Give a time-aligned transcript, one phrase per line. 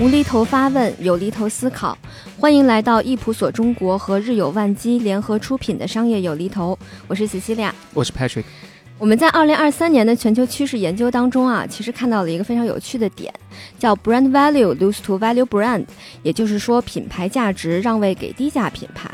[0.00, 1.96] 无厘头发问，有厘头思考，
[2.38, 6.76] 欢迎来到易普所中国和日有万机联合出品的商业有厘头，
[7.06, 8.44] 我是 Cecilia，我是 Patrick。
[8.98, 13.32] 我们在二零二三年的全球趋势研究当中啊，其实看到了一个非常有趣的点，
[13.78, 15.84] 叫 brand value lose to value brand，
[16.22, 19.10] 也就是说品牌价值让位给低价品牌。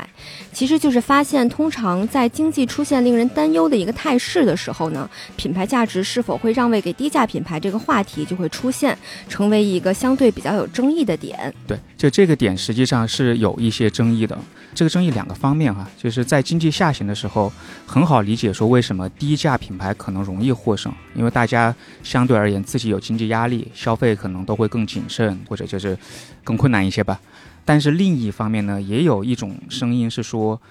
[0.51, 11.53] 其实就是发现，通常在经济出现令人担忧的一个态势的时候呢，品牌价值是否会让位给低价品牌这个话题就会出现，成为一个相对比较有争议的点。
[11.67, 14.37] 对，就这个点实际上是有一些争议的。
[14.73, 17.51] 这个争议两个方面哈，就是在经济下行的时候，
[17.85, 21.73] 很好理解说为什么低价品牌可能容易获胜，因为大家
[22.03, 25.97] 相对而言自己有经济压力，消费可能能都会更谨慎，或者就是
[26.43, 27.19] 更困难一些吧。
[27.65, 30.61] 但是另一方面呢，也有一种声音是说，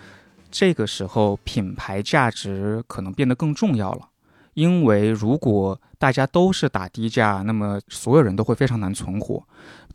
[0.53, 4.09] 这个时候品牌价值可能变得更重要了，
[4.55, 9.43] 因为如果大家都是打低价，那么所有人都会非常难存活。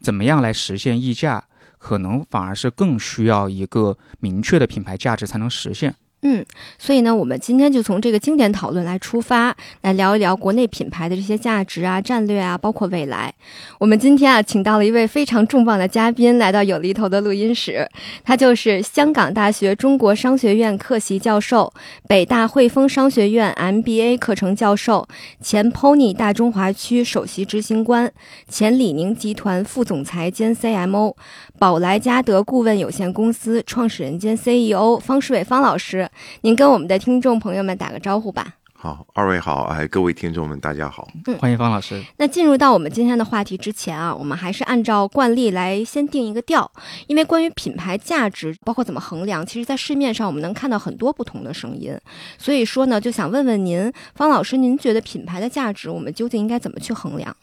[0.01, 1.45] 怎么样来实现溢价？
[1.77, 5.95] 可能反而是更需要一个明确的品牌价值才能实现。
[6.21, 6.45] 嗯，
[6.77, 13.33] 所以呢，我们今天就从这个经典讨论来出发，来聊一聊国内品牌的这些价值啊、战略啊，包括未来。
[13.79, 17.89] 我们今天啊，请到了一位非常重磅的嘉宾来到有厘头的录音室，
[18.23, 21.73] 他就是香港大学中国商学院客席教授、
[22.07, 25.07] 北大汇丰商学院 MBA 课程教授、
[25.41, 28.11] 前 Pony 大中华区首席执行官、
[28.49, 31.15] 前李宁集团副总裁兼 CMO、
[31.59, 36.09] 宝来嘉德顾问有限公司创始人兼 CEO 方世伟方老师。
[36.39, 38.55] 您跟我们的听众朋友们打个招呼吧。
[38.71, 42.01] 好，二位好，哎，各位听众们，大家好，嗯，欢迎方老师。
[42.15, 46.71] 那进入到我们今天的话题之前啊，我们还是按照惯例来先定一个调，
[47.07, 51.93] 因为关于品牌价值，包括怎么衡量，其实在市面上我们能看到很多不同的声音。
[52.37, 57.35] 所以说呢，就想问问您，方老师，您觉得品牌的价值，我们究竟应该怎么去衡量？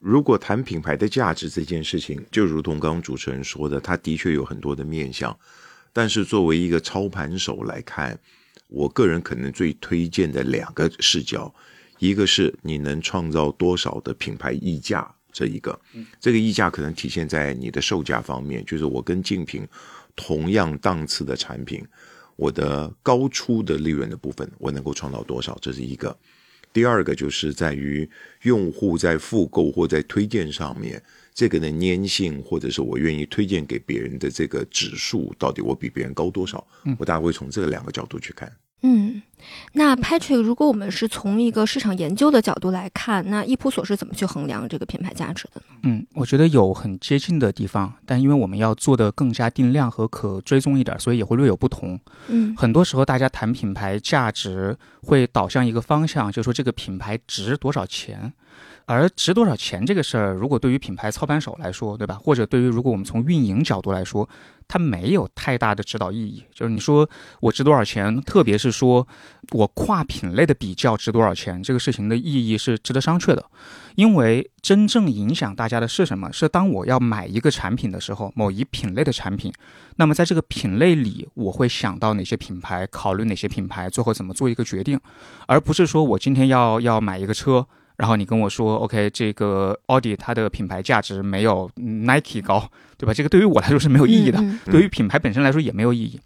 [0.00, 5.38] 如果谈品牌的价值这件事情，就如同刚刚主持人说的，它的确有很多的面向。
[5.92, 8.18] 但是作为一个操盘手来看，
[8.68, 11.54] 我个人可能最推荐的两个视角，
[11.98, 15.78] 一个是你能创造多少的品牌溢价，这一个，
[16.18, 19.68] 这个溢价可能体现在你的售价方面，就是我跟竞品
[20.16, 21.84] 同样档次的产品，
[22.36, 26.16] 我的高出的利润的部分，我能够创造多少，这是一个。
[26.72, 28.08] 第二个就是在于
[28.42, 31.02] 用户在复购或在推荐上面。
[31.32, 36.66] 这个的粘性，或者是我愿意推荐给别人的这个指数，到底我比别人高多少？
[36.98, 38.52] 我大概会从这两个角度去看。
[38.82, 39.20] 嗯，
[39.74, 45.62] 那 Patrick，如果我们是从一个市场研究的角度来看，那易普索是怎么去衡量这个品牌价值的呢？
[45.82, 52.00] 嗯，我觉得有很接近的地方，但因为我们要做的更加定量和可追踪一点，所以也会略有不同。
[52.28, 58.32] 嗯，很多时候大家谈品牌价值会导向一个方向，就是说这个品牌值多少钱。
[58.90, 62.18] 而值多少钱这个事儿，如果对于品牌操盘手来说，对吧？
[62.20, 64.28] 或者对于如果我们从运营角度来说，
[64.66, 66.42] 它没有太大的指导意义。
[66.52, 67.08] 就是你说
[67.38, 69.06] 我值多少钱，特别是说
[69.52, 73.44] 我跨品类的比较值多少钱，这个事情的意义是值得商榷的。
[73.94, 76.32] 因为真正影响大家的是什么？
[76.32, 79.52] 是当我要买一个产品的时候，某一品类的产品，
[79.98, 84.98] 那么在这个品类里，我会想到哪些品牌，考虑哪些品牌，最后怎么做一个决定，
[85.46, 87.68] 而不是说我今天要要买一个车。
[88.00, 92.66] 然后你跟我说，OK，这个奥迪它的品牌价值没有 Nike 高，
[92.96, 93.12] 对吧？
[93.12, 96.18] 这个对于我来说是没有意义的，对于品牌本身来说也没有意义。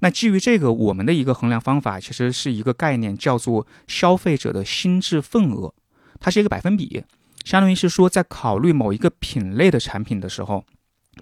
[0.00, 5.72] 那基于这个，我们的一个衡量方法其实是一个概念，叫做消费者的心智份额，
[6.20, 7.02] 它是一个百分比，
[7.42, 10.62] 相当于是说在考虑某一个品类的产品的时候，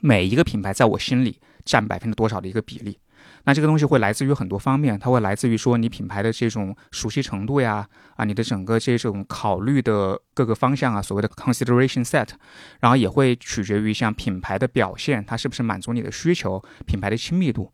[0.00, 2.98] 每一个品牌在我心里占百分之多少的一个比例。
[3.44, 12.28] 那这个东西会来自于很多方面，它会来自于说你品牌的这种熟悉程度呀，啊，你的整个这种考虑的各个方向啊，所谓的 consideration set，
[12.80, 17.72] 然后也会取决于像品牌的表现，它是不是满足你的需求，品牌的亲密度，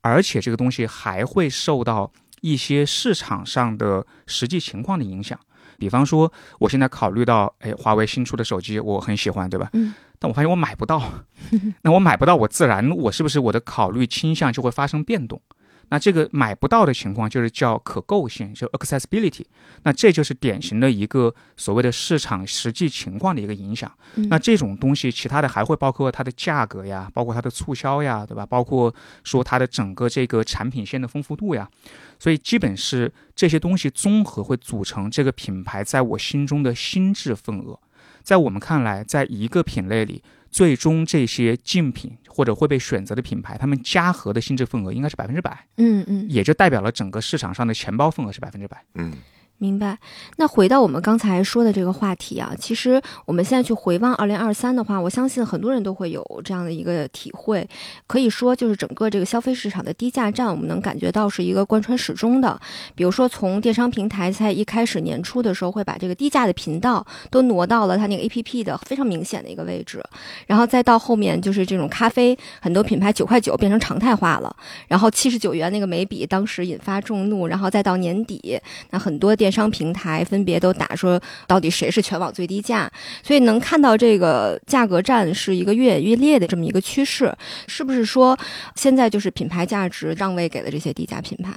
[0.00, 5.38] 而且这个东西还会受到一些市场上的实际情况的影响，
[5.78, 9.70] 比方说我现在考虑到，哎，华为新出的手机我很喜欢，对吧？
[9.72, 9.94] 嗯。
[10.18, 11.24] 但我发现我买不到，
[11.82, 15.40] 那我买不到，我自然我是不是我的考虑倾向就会发生变动？
[15.88, 19.44] 那这个买不到的情况就是叫可购性，就 accessibility。
[19.84, 23.88] 那这就是典型的一个所谓的市场实际情况的一个影响。
[24.28, 28.44] 那这种东西，其他的还会包括它的价格呀，包括它的促销呀，对吧？
[28.44, 28.92] 包括
[29.22, 31.70] 说它的整个这个产品线的丰富度呀。
[32.18, 37.78] 所以基本是这些东西综合会组成这个品牌在我心中的心智份额。
[38.26, 40.20] 在我们看来，在一个品类里，
[40.50, 48.82] 最终这些竞品或者会被选择的品牌，他们加和的性质份额应该是百分之百，嗯嗯，也就代表了整个市场上的钱包份额是百分之百。
[48.96, 49.12] 嗯，
[49.58, 49.98] 明白。
[50.36, 57.66] 那回到我们刚才说的这个话题啊，其实我们现在去回望二零二三的话，我相信很多人都会有这样的一个体会。
[58.06, 62.60] 可以说，就是整个这个消费市场的低价战，我们能感觉到是一个贯穿始终的。
[62.94, 70.02] 比如说，从电商平台在一开始年初的时候，会把这个低价的频道都挪到了它那个 APP 的非常明显的一个位置，
[70.46, 74.54] 然后再到后面就是这种咖啡，很多品牌九块九变成常态化了，
[74.88, 78.60] 然后七十九元那个眉笔当时引发众怒，然后再到年底，
[78.90, 82.90] 那很多店电商平台分别都打说到底谁是全网最低价，
[83.22, 87.32] 所以能看到这个价格战是一个越演越烈的这么一个趋势，
[87.68, 88.36] 是不是说
[88.74, 91.52] 现在就是品牌价值让位给了这些低价品牌？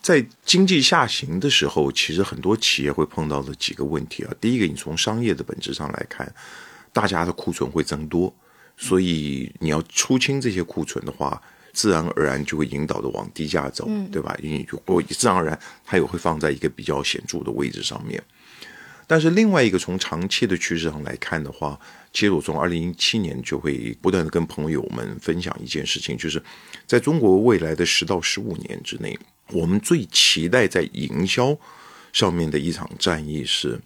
[0.00, 4.32] 在经济下行的时候，其实很多企业会碰到的几个问题啊。
[4.40, 6.32] 第一个，你从商业的本质上来看，
[6.94, 8.34] 大家的库存会增多，
[8.78, 11.42] 所以你要出清这些库存的话，
[11.72, 14.36] 自然而然就会引导的往低价走，对吧？
[14.42, 18.22] 因为我自然而然它也会放在一个比较显著的位置上面。
[19.06, 21.80] 但是另外一个从长期的趋势上来看的话，
[22.12, 26.42] 其实我从二零一七年就会不断的跟朋友们分享一件事情，就是
[26.86, 29.18] 在中国未来的十到十五年之内，
[29.52, 31.56] 我们最期待在营销
[32.12, 33.80] 上面的一场战役是，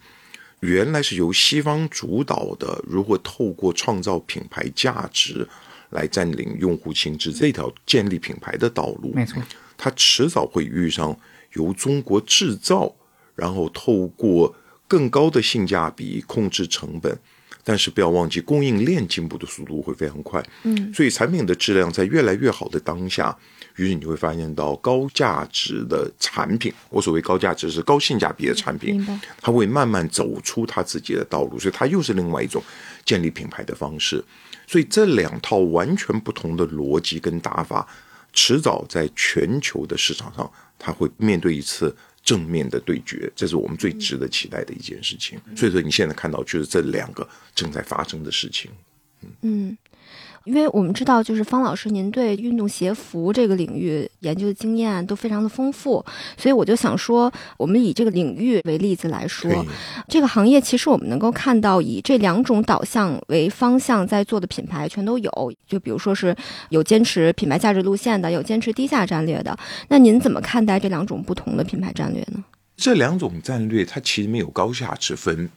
[0.59, 5.49] 原来是由西方主导的，如何透过创造品牌价值
[5.93, 9.43] 来占领用户心智这条建立品牌的道路，没错，
[9.79, 11.17] 它迟早会遇上
[11.55, 12.95] 由中国制造，
[13.35, 14.55] 然后透过
[14.89, 17.19] 更高的性价比控制成本，
[17.63, 23.37] 但是不要忘记供应链进步的速度会非常快，嗯，所以产品的质量在越来越好的当下，
[23.77, 29.07] 于是你会发现到高价值的产品，我所谓高价值是高性价比的产品。
[29.41, 32.63] 它会慢慢走出它自己的道路，所以它又是另外一种
[33.05, 34.23] 建立品牌的方式。
[34.67, 37.87] 所以这两套完全不同的逻辑跟打法，
[38.33, 45.41] 迟早在全球的市场上，它会面对一次正面的对决，这是我们最值得期待的一件事情。
[45.57, 48.71] 所以说，你现在看到就是这两个正在发生的事情。
[49.43, 49.77] 嗯，
[50.45, 56.05] 因为我们知道，就是方老师您对运动鞋服这个领域研究的经验都非常的丰富，
[56.37, 59.51] 所以我就想说，我们以这个领域为例子来说，
[60.09, 65.53] 这个行业其实我们能够看到，以这两种导向为方向在做的品牌全都有。
[65.67, 66.35] 就比如说是
[66.69, 69.57] 有坚持品牌价值路线的，有坚持低价战略的。
[69.89, 72.45] 那您怎么看待这两种不同的品牌战略呢？
[72.77, 75.49] 这两种战略它其实没有高下之分，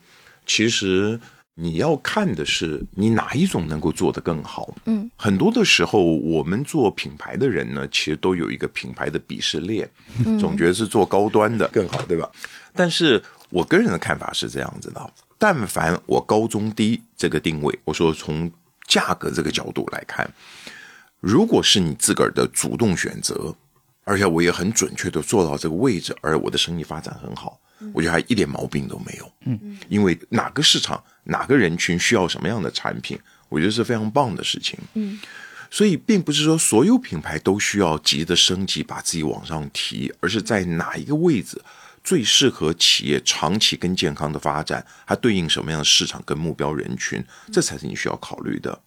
[0.45, 1.19] 其实
[1.57, 4.75] 你要看的是你哪一种能够做得更好。
[4.85, 9.89] 嗯，很多的时候，我们做品牌的人呢，其实都有一个品牌的鄙视链，
[10.39, 12.29] 总觉得是做高端的更好，对吧？
[12.73, 18.51] 但是我个人的看法是这样子的：但凡我高中低这个定位，我说从
[18.85, 20.29] 价格这个角度来看，
[21.21, 23.55] 如果是你自个儿的主动选择，
[24.03, 27.57] 而且我也很准确的做到这个位置，而我的生意发展很好，
[27.93, 29.31] 我觉得还一点毛病都没有。
[29.45, 34.77] 嗯，因为哪个市场、哪个人群需要什么样的产品，我觉得是非常棒的事情。
[34.93, 35.19] 嗯，
[35.69, 41.61] 所以并不是说所有品牌都需要急着升级，把自己往上提，而是在哪一个位置
[42.03, 48.79] 最适合企业长期跟健康的发展，它对应什么样的市场跟目标人群，这才是你需要考虑的。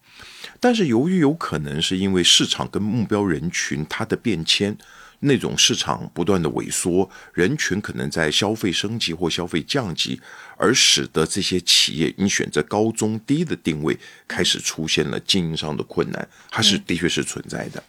[0.59, 4.77] 但是由于有可能是因为市场跟目标人群它的变迁，
[5.21, 10.19] 那种市场不断的萎缩，人群可能在消费升级或消费降级，
[10.57, 13.97] 而使得这些企业你选择高中低的定位
[14.27, 17.83] 开始出现了经营上的困难，它是的确是存在的。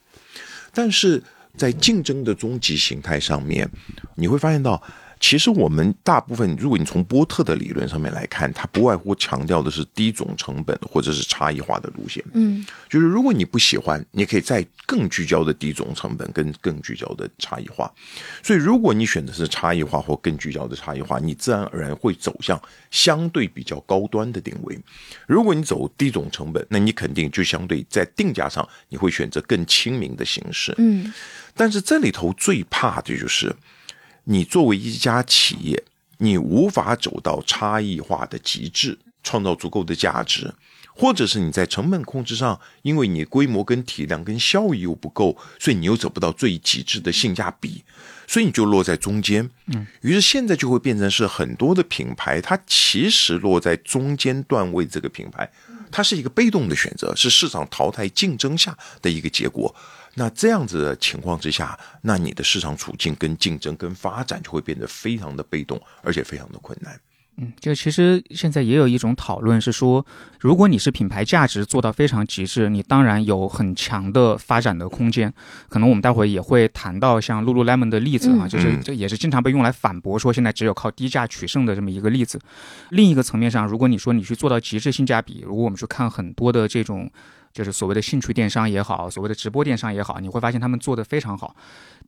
[0.73, 1.23] 但是
[1.57, 3.69] 在竞争的终极形态上面，
[4.15, 4.83] 你会发现到，
[5.21, 12.25] 其实我们大部分，如果你从波特的理论上面来看，它不外乎强调的是低总成本或者是差异化的路线。
[12.33, 17.93] 嗯，就是如果你不喜欢，你可以再更聚焦的低总成本跟更聚焦的差异化。
[18.43, 22.61] 所以，如果你选的是差异化或更聚焦的差异化，你自然而然会走向
[22.91, 24.79] 相对比较高端的定位。
[25.27, 30.75] 如果你走低总成本，那你肯定就相对在定价上你会选择更亲民的形式。
[30.79, 31.13] 嗯，
[31.55, 33.55] 但是这里头最怕的就是，
[34.25, 35.83] 你作为一家企业，
[36.19, 40.53] 你无法走到差异化的极致，创造足够的价值，
[40.95, 47.83] 或者是你在成本控制上，因为你规模跟体量跟效益又不够，所以你又走不到最极致的性价比，
[48.27, 49.49] 所以你就落在中间。
[49.67, 55.51] 嗯，于是现在就会变成是很多的品牌，它其实落在中间段位这个品牌，
[55.91, 59.75] 它是一个被动的选择，是市场淘汰竞争下的一个结果。
[60.15, 66.99] 那这样子的情况之下，那你的市场处境跟竞争跟发展就会变得非常的被动，而且非常的困难。
[67.37, 70.05] 嗯，就其实现在也有一种讨论是说，
[70.41, 75.33] 如果你是品牌价值做到非常极致，你当然有很强的发展的空间。
[75.69, 82.39] 可能我们待会儿也会谈到像 Lululemon 的例子啊，嗯就是嗯这也是经常被用来反驳说现在只有靠低价取胜的这么一个例子。
[82.91, 87.11] 另一个层面上，如果你说你去做到极致性价比，如果我们去看很多的这种
[87.53, 91.55] 就是所谓的兴趣电商也好，所谓的直播电商也好，你会发现他们做的非常好。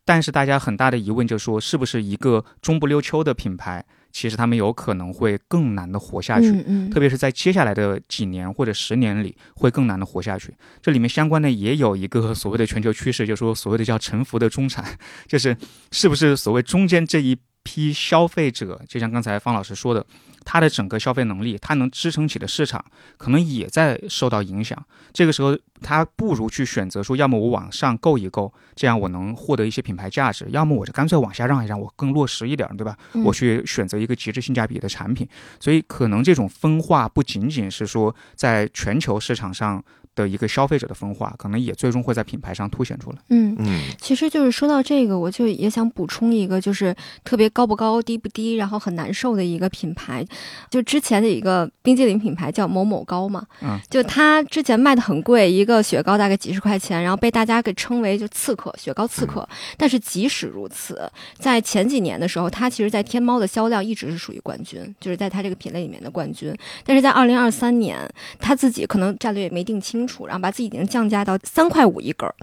[0.05, 6.51] 但是大家很大的疑问就是说，是不是一个中不溜秋的品牌，其实他们有可能会更难的活下去？
[6.51, 10.53] 嗯嗯特别是在接下来的几年或者十年里，会更难的活下去。
[10.81, 14.85] 这里面相关的也有一个所谓的全球趋势，就是说所谓的叫沉浮的中产，
[15.29, 15.57] 就是
[15.93, 20.04] 是不是所谓中间这一批消费者，就像刚才方老师说的，
[20.45, 22.85] 他的整个消费能力，他能支撑起的市场，
[23.16, 24.81] 可能也在受到影响。
[25.12, 32.97] 这个时候，他不如去选择说，要么我往上够一够，这样我能获得一些品牌价值；要么我就干脆往下让一让，我更落实一点，对吧？
[33.14, 35.28] 嗯我去选择一个极致性价比的产品。
[35.61, 39.83] 所以，可能这种分化不仅仅是说在全球市场上
[40.14, 43.19] 的一个消费者的分化，可能也最终会在品牌上凸显出来。
[43.28, 43.57] 嗯。
[43.59, 50.25] 嗯，其实就是说到这个，我就也想补充一个，就是特别高不高、低不低，然后很难受的一个品牌，
[50.71, 59.47] 就之前的一个冰激凌品牌叫某某高嘛，嗯，就它之前卖的很贵，一个雪糕大概几十块钱，然后被大家给称为就刺客雪糕刺客。
[59.76, 66.57] 但是即使如此，在前几年的时候，它其实在天猫的销量一直是属于冠军，就是在它这个品类里面的冠军。
[66.85, 67.99] 但是在二零二三年，
[68.38, 72.35] 它自己可能战略也没定清楚，然后把自己已经降价到三块五一根儿，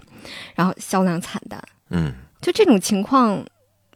[0.54, 1.62] 然后销量惨淡。
[1.90, 3.44] 嗯，就这种情况，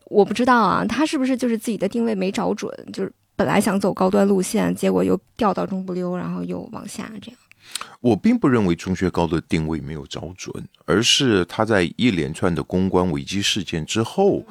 [0.06, 7.38] 我不知道啊，他是不是就是自己的定位没找准，就是本来想走高端路线，结果又掉到中不溜，然后又往下这样。
[8.00, 10.52] 我并不认为钟薛高的定位没有找准，
[10.84, 14.44] 而是他在一连串的公关危机事件之后，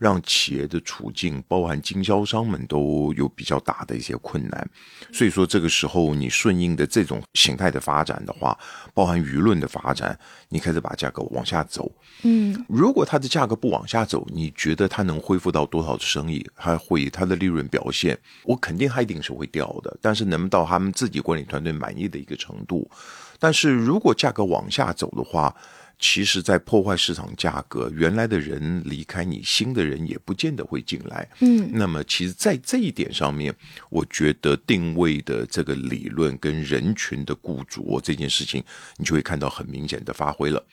[0.00, 4.70] 让企业的处境，包含经销商们都有比较大的一些困难。
[5.12, 8.58] 所以说，这个时候你顺应的这种形态的发展的话，
[8.94, 11.92] 包含舆论的发展，你开始把价格往下走。
[12.22, 16.44] 嗯如果它的价格不往下走，你觉得它能恢复到多少的生意？
[16.54, 18.18] 还会它的利润表现？
[18.44, 22.90] 我肯定它一定是会掉的，但是能到他们自己管理团队满意的一个程度？
[23.38, 25.54] 但是如果价格往下走的话，
[26.00, 31.28] 其实，在破坏市场价格，原来的人离开你，新的人也不见得会进来。
[31.40, 33.54] 嗯那么，其实，在这一点上面，
[33.90, 38.64] 我觉得定位的这个理论跟人群的雇主这件事情，
[38.96, 40.64] 你就会看到很明显的发挥了。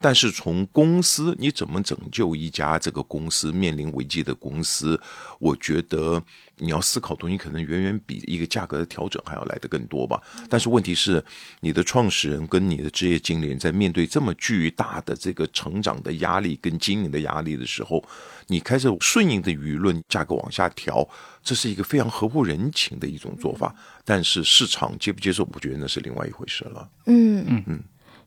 [0.00, 5.00] 但是从公司你怎么拯救一家这个公司面临危机的公司，
[5.38, 6.20] 我觉得
[6.62, 10.22] 你要思考的东西可能远远比一个价格的调整还要来得更多吧。
[10.48, 11.22] 但是问题是，
[11.60, 18.02] 你的创始人跟你的职业经理人在面对这么巨大的这个成长的压力跟经营的压力的时候，
[18.46, 21.06] 你开始顺应的舆论价格往下调，
[21.42, 23.74] 这是一个非常合乎人情的一种做法。
[24.04, 26.88] 但是市场接不接受，我觉得那是另外一回事了。
[27.06, 27.82] 嗯嗯嗯。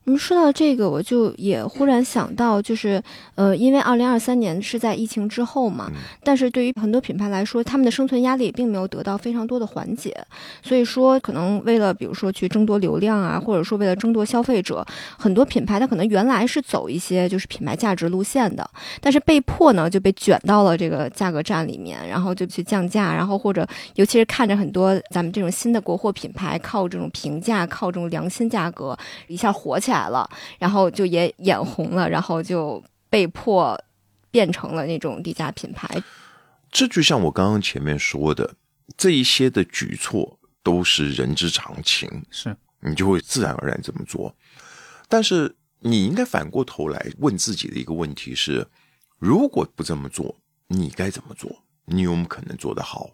[0.06, 3.02] 你们说到这个，我就也忽然想到，就是，
[3.34, 6.00] 呃，因为二零二三年是在疫情之后嘛，嗯。
[6.22, 10.16] 但是对于很多品牌来说，他们的生存压力并没有得到非常多的缓解，
[10.62, 14.86] 所以说可能为了比如说去争夺流量啊，或者说为了争夺消费者，
[15.18, 18.64] 很多品牌它可能原来是走一些就是品牌价值路线的，
[19.00, 28.96] 但是被迫呢就被卷到了这个价格战里面，然后就去降价，然后或者尤其是看着很多咱们这种新的国货品牌靠这种平价、靠这种良心价格
[29.26, 33.78] 一下火起来了，然后就也眼红了，然后就被迫
[34.30, 35.88] 变成了那种低价品牌。
[36.70, 38.54] 这就像我刚刚前面说的，
[38.96, 44.34] 这一些的举措都是人之常情，是，你就会自然而然这么做。
[45.08, 48.66] 但是你应该反过头来问自己的一个问题是：
[49.18, 50.36] 如果不这么做，
[50.66, 51.62] 你该怎么做？
[51.86, 53.10] 你有没有可能做得好？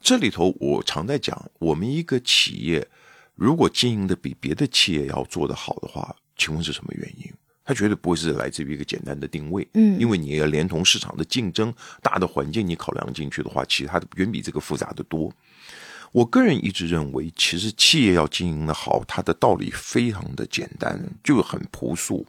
[0.00, 2.88] 这里头我常在讲，我们一个企业
[3.34, 7.32] 如果经营的比别的企业要做得好的话，请问是什么原因？
[7.64, 11.72] 它绝对不会是来自于一个简单的定位，嗯因为你要连同市场的竞争、
[12.02, 15.32] 大的环境你考量进去的话，其实它的远比这个复杂的多。
[16.10, 22.26] 我个人一直认为，其实企业要经营的好，它的道理非常的简单，就很朴素。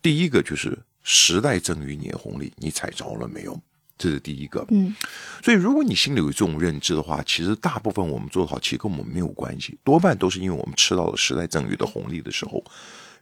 [0.00, 3.58] 第一个就是时代赠予你的红利，你踩着了没有？
[3.96, 4.64] 这是第一个。
[4.70, 4.94] 嗯
[5.42, 12.64] 所以，如果你心里有这种认知的话，其实大部分我们做得好，其实跟我们没有关系，多半都是因为我们吃到了时代赠予的红利的时候，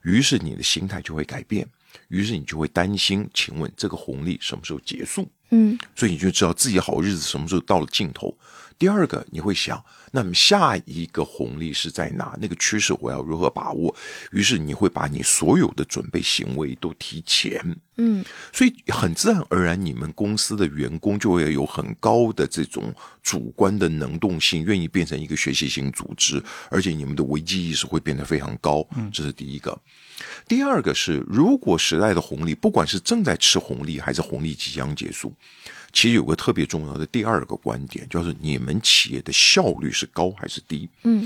[0.02, 1.66] 于是你的心态就会改变，
[2.08, 5.28] 于是你就会担心，请问这个红利什么时候结束？
[5.50, 8.36] 嗯所以你就知道自己好日子什么时候到了尽头。
[8.78, 12.38] 第二个，你会想，那么下一个红利是在哪？
[12.40, 13.92] 那个趋势我要如何把握？
[14.30, 17.60] 于是你会把你所有的准备行为都提前。
[17.96, 22.92] 嗯所以很自然而然，你们公司的员工就会有很高的这种
[23.22, 28.86] 主观的能动性，愿意变成一个学习型组织，而且你们的危机意识会变得非常高。
[29.12, 29.78] 这是第一个。
[30.46, 35.34] 第二个是，如果时代的红利，不管是正在吃红利，还是红利即将结束，
[35.92, 40.88] 其实有个特别重要的第二个观点，就是你们企业的效率是高还是低？
[41.02, 41.24] 嗯，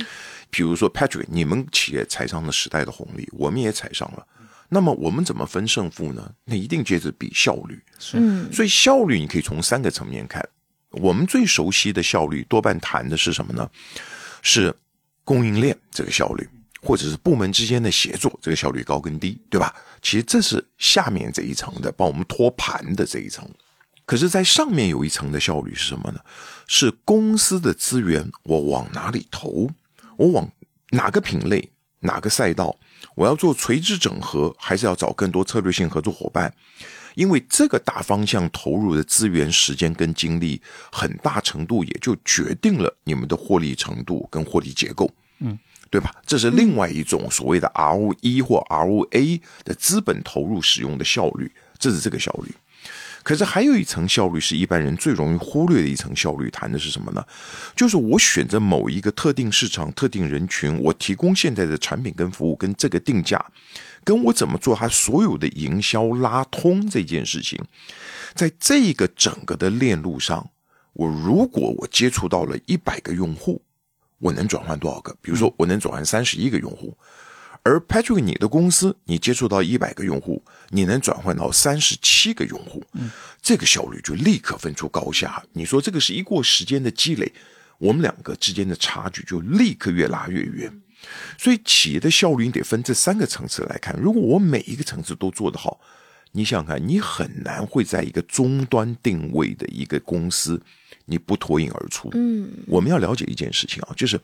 [0.50, 4.26] 比如说 Patrick，你们企业踩上了时代的红利，我们也踩上了。
[4.68, 6.28] 那么我们怎么分胜负呢？
[6.44, 7.80] 那一定接着比效率。
[8.14, 10.46] 嗯所以效率你可以从三个层面看。
[10.90, 13.70] 我们最熟悉的效率，多半谈的是什么呢？
[14.42, 14.74] 是
[15.22, 16.48] 供应链这个效率，
[16.80, 19.74] 或者是部门之间的协作这个效率高跟低，对吧？
[20.02, 23.48] 其实这是下面这一层的，帮我们托盘的这一层。
[24.06, 26.20] 可是，在上面有一层的效率是什么呢？
[26.68, 29.68] 是公司的资源我往哪里投？
[30.16, 30.48] 我往
[30.90, 31.70] 哪个品类、
[32.00, 32.76] 哪个赛道？
[33.16, 36.54] 我要做垂直整合，还是要找更多策略性合作伙伴？
[37.16, 40.60] 因为这个大方向投入的资源、时间跟精力，
[40.92, 45.10] 很大程度也就决定了你们的获利程度跟获利结构，
[45.40, 45.58] 嗯，
[45.90, 46.14] 对吧？
[46.24, 52.54] 这是另外一种所谓的 ROE 或 ROA 的资本投入使用的效率，这是这个效率。
[53.26, 57.26] 可是还有一层效率是一般人最容易忽略的一层效率，谈的是什么呢？
[57.74, 63.44] 就是我选择某一个特定市场、特定人群，我提供现在的产品跟服务跟这个定价，
[64.04, 67.60] 跟我怎么做它所有的营销拉通这件事情，
[68.32, 70.48] 在这个整个的链路上，
[70.92, 73.60] 我如果我接触到了一百个用户，
[74.20, 75.12] 我能转换多少个？
[75.20, 76.96] 比如说，我能转换三十一个用户。
[77.64, 82.84] 而 Patrick，你的公司你接触到一百个用户，你能转换到三十七个用户，
[83.40, 85.42] 这个效率就立刻分出高下。
[85.52, 87.32] 你说这个是一过时间的积累，
[87.78, 90.82] 我们两个之间的差距就立刻越拉越远。
[91.38, 93.94] 所以企业的效率你得分这三个层次来看。
[94.00, 95.78] 如果我每一个层次都做得好，
[96.32, 100.60] 你想想看，你很难会在一个终端定位的一个公司，
[101.04, 102.10] 你不脱颖而出。
[102.14, 104.20] 嗯我们要了解一件事情啊，就是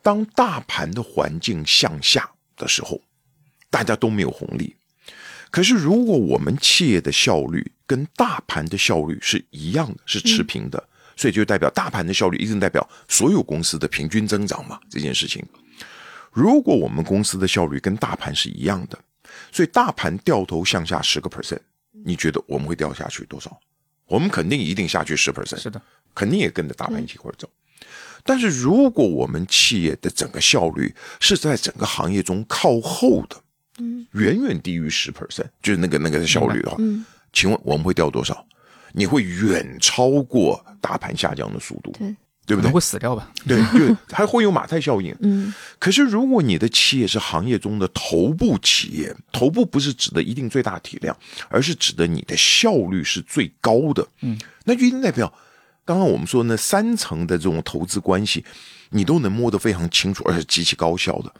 [0.00, 2.98] 当大盘的环境向下的时候，
[3.68, 4.74] 大家都没有红利。
[5.56, 14.78] 可是，如果我们企业的效率跟大盘的效率是一样的，是持平的，所以就代表大盘的效率一定代表所有公司的平均增长嘛？
[14.90, 15.42] 这件事情，
[16.30, 18.98] 如果我们公司的效率跟大盘是一样的，
[19.50, 21.60] 所以大盘掉头向下十个 percent，
[22.04, 23.58] 你觉得我们会掉下去多少？
[24.08, 25.80] 我们肯定一定下去十 percent，是的，
[26.14, 27.48] 肯定也跟着大盘一起或者走。
[28.24, 33.40] 但是如果我们企业的整个效率是在整个行业中靠后的，
[33.78, 38.44] 嗯远远低于十 percent，就是那个那个效率的话，嗯，请问我们会掉多少？
[38.92, 42.80] 你会远超过大盘下降的速度，对，对不对会？
[42.80, 43.30] 死掉吧？
[43.46, 45.14] 对，就 还会有马太效应。
[45.20, 51.14] 嗯可是，如果你的企业是行业中的头部企业，头部不是指的一定最大体量，
[51.50, 55.30] 而是指的你的效率是最高的，嗯，那就一定代表
[55.84, 58.42] 刚刚我们说那三层的这种投资关系，
[58.90, 61.30] 你都能摸得非常清楚，而且极其高效的。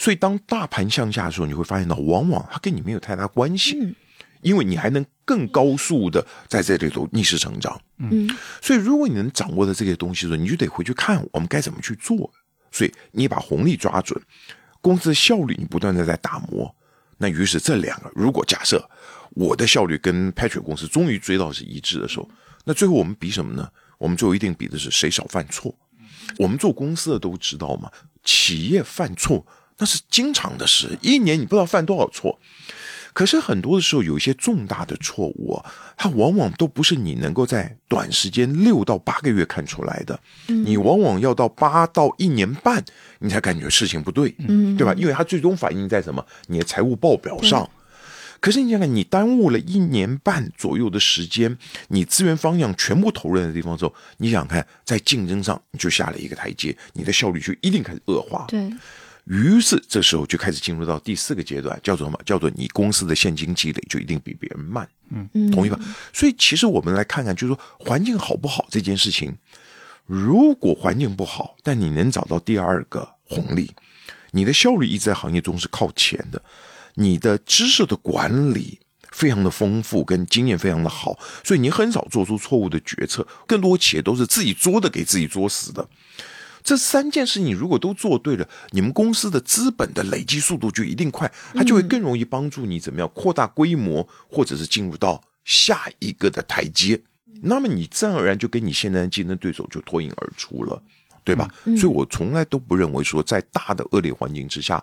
[0.00, 3.94] 所以，当大盘向下的时候，你会发现到，往往它跟你没有太大关系，嗯
[4.40, 7.78] 因为你还能更高速的在这里头逆势成长。
[7.98, 8.26] 嗯
[8.62, 12.16] 所以，如果你能掌握的这些东西的时候，你就得回去看我们该怎么去做。
[12.72, 14.18] 所以，你把红利抓准，
[14.80, 16.74] 公司的效率你不断的在打磨。
[17.18, 18.82] 那于是这两个，如果假设
[19.32, 22.26] 我的效率跟 Patrick 公司终于追到是一致的时候，
[22.64, 23.70] 那最后我们比什么呢？
[23.98, 25.74] 我们最后一定比的是谁少犯错。
[26.38, 27.90] 我们做公司的都知道嘛，
[28.24, 29.46] 企业犯错
[29.80, 32.38] 那是经常的事，一年你不知道犯多少错。
[33.12, 42.84] 可是很多的时候，有一些重大的错误啊，它往往都不是你能够在短时间六到八个月看出来的，你往往要到八到一年半，
[43.18, 44.94] 你才感觉事情不对，嗯对吧？
[44.94, 46.24] 因为它最终反映在什么？
[46.46, 47.68] 你的财务报表上。
[48.38, 58.46] 可是你想想，你耽误了一年半左右的时间，你资源方向全部投入的地方之后，你想想看，在竞争上你就下了一个台阶，你的效率就一定开始恶化。
[58.48, 58.72] 对，
[59.24, 62.20] 于是这时候就开始进入到第四个阶段，叫做什么？
[62.24, 65.78] 叫做你公司的现金积累就一定比别人慢，嗯同意吧？
[66.12, 69.36] 所以其实我们来看看，就是说环境好不好这件事情，
[70.06, 73.70] 如果环境不好，但你能找到第二个红利，
[74.32, 76.42] 你的效率一直在行业中是靠前的，
[76.94, 78.80] 你的知识的管理。
[79.12, 83.26] 非常的丰富，跟经验非常的好，所以你很少做出错误的决策。
[83.44, 85.86] 更多企业都是自己作的，给自己作死的。
[86.62, 97.00] 这三件事情如果都做对了，你们公司的资本的累积速度就一定快，它就会更容易帮助你怎么样扩大规模，或者是进入到下一个的台阶。
[97.42, 100.82] 那么你自然而然就跟你现在的竞争对手就脱颖而出了，
[101.24, 101.48] 对吧？
[101.64, 104.82] 嗯所以我从来都不认为说在大的恶劣环境之下，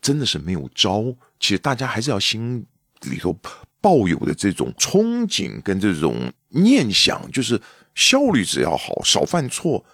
[0.00, 1.04] 真的是没有招。
[1.38, 2.64] 其实大家还是要心
[3.02, 3.38] 里头
[3.82, 7.60] 抱有的这种憧憬跟这种念想，就是
[7.94, 9.84] 效率只要好，少犯错，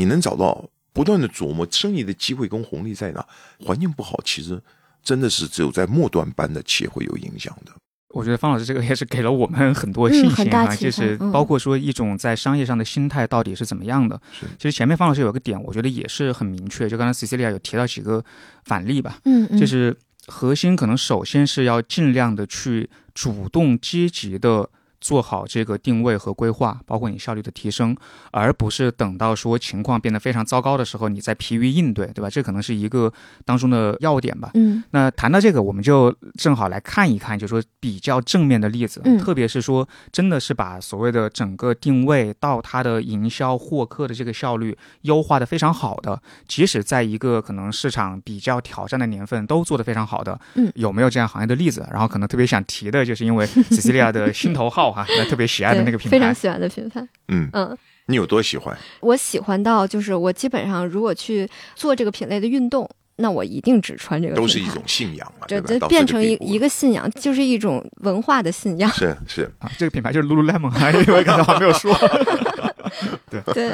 [0.00, 3.22] 你能找到不断的琢磨生意的机会跟红利在哪。
[3.62, 4.58] 环境不好，其实
[5.02, 7.72] 真的是只有在末端班的企业会有影响的。
[8.14, 14.18] 我觉得方老师这个也是给了我们很多信心哈、大启就是包括说一种在商业上的心态到底是怎么样的。
[14.32, 18.24] 是其实前面方老师有个点，我觉得也是很明确，就刚才 Cecilia 有提到几个
[18.64, 19.94] 反例吧，嗯嗯，就是
[20.26, 24.68] 核心可能首先是要尽量的去主动积极的
[25.00, 27.96] 做好这个定位和规划，包括你效率的提升，
[28.30, 32.28] 而不是等到说情况变得非常糟糕的时候，你再疲于应对，对吧？
[32.28, 33.12] 这可能是一个
[33.44, 34.50] 当中的要点吧。
[34.54, 51.86] 嗯那谈到这个，我们就正好来看一看，就说比较正面的例子，嗯特别是说真的是把所谓的整个定位到它的营销获客的这个效率优化的非常好的，即使在一个可能市场比较挑战的年份都做得非常好的，嗯有没有这样行业的例子？
[51.90, 57.00] 然后可能特别想提的就是因为 Cecilia 的心头好哈，那特别喜爱的那个品牌，非常喜欢的品牌。
[57.28, 57.76] 嗯，嗯，
[58.06, 58.76] 你有多喜欢？
[59.00, 65.80] 我喜欢到就是我基本上如果去做这个品类的运动，那我一定只穿这个品牌，都是一种信仰嘛，这对吧？
[65.80, 68.90] 到这变成一一个信仰，就是一种文化的信仰。
[68.90, 71.94] 是是，啊，这个品牌就是 Lululemon 啊，因为刚才还没有说。
[73.54, 73.70] 对，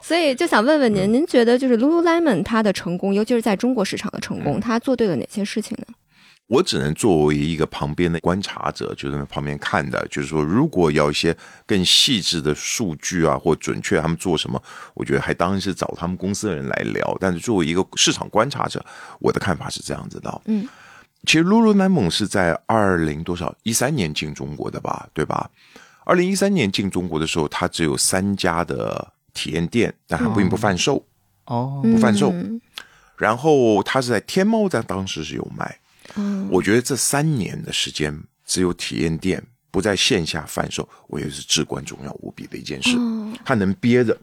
[0.00, 5.86] 所以就想问问您，您觉得就是 Lululemon 它的成功，尤其是在中国市场的成功，它做对了哪些事情呢？
[6.54, 11.36] 我只能作为一个旁边的观察者，就是在旁边看的，就是说，如果要一些
[11.66, 14.62] 更细致的数据啊，或准确他们做什么，
[14.94, 17.16] 我觉得还当然是找他们公司的人来聊。
[17.18, 18.84] 但是作为一个市场观察者，
[19.18, 20.42] 我的看法是这样子的。
[20.44, 20.68] 嗯，
[21.26, 25.50] 其实 Lululemon 是在二零多少一三年进中国的吧，对吧？
[26.04, 31.04] 二零一三年进中国的时候，它只有三家的体验店，但它并不贩售。
[31.46, 32.60] 哦，不贩售嗯
[33.16, 35.78] 然后它是在天猫在当时是有卖。
[36.16, 42.96] 嗯我觉得这三年的时间，只有体验店不在线下贩售，我觉得是至关重要无比的一件事。
[42.96, 44.16] 哦它能憋着。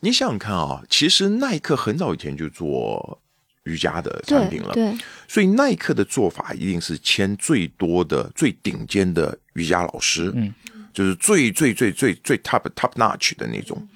[0.00, 3.20] 你想想看啊，其实耐克很早以前就做
[3.64, 10.52] 瑜伽的产品了，对对，所以耐克的做法一定是签最多的、最顶尖的瑜伽老师，嗯，
[10.92, 13.88] 就是最最最最最 top top notch 的那种，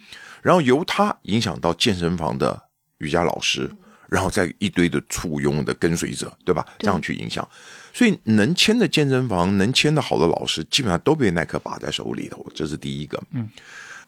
[0.43, 2.61] 然后由他影响到健身房的
[2.99, 3.71] 瑜伽老师，
[4.11, 6.67] 然后再一堆的簇拥的跟随者，对吧？
[6.79, 7.49] 这样去影响，
[7.95, 13.23] 所以能签的健身房、能签的好的老师，基本上都被耐克把在手里头，这是第一个。
[13.31, 13.49] 嗯，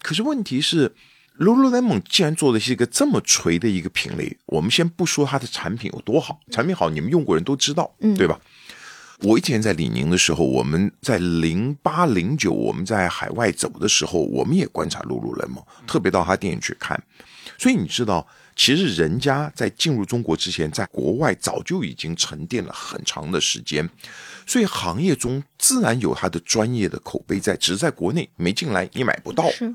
[0.03, 0.93] 可是问题是。
[1.39, 8.39] Lululemon 既然做的是一个这么垂的一个品类，我们先不说它的产品有多好，产品好你们用过人都知道，嗯对吧？
[9.21, 17.03] 我以前在李宁的时候，我们在零八零九我们在海外走的时候，我们也观察 Lululemon，特别到他店里去看。
[17.57, 23.89] 所以你知道，其实人家在进入中国之前，在国外早就已经沉淀了很长的时间，
[24.47, 29.51] 所以行业中自然有它的专业的口碑在，只是在国内没进来，你买不到。
[29.51, 29.75] 是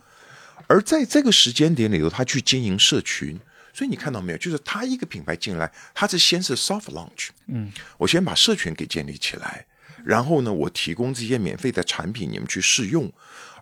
[0.67, 3.39] 而在这个时间点里头，他去经营社群，
[3.73, 4.37] 所以你看到没有？
[4.37, 9.65] 就是他一个品牌进来，他是先是 soft launch，嗯，我先把社群给建立起来，
[10.03, 13.11] 然后呢，我提供这些免费的产品，你们去试用，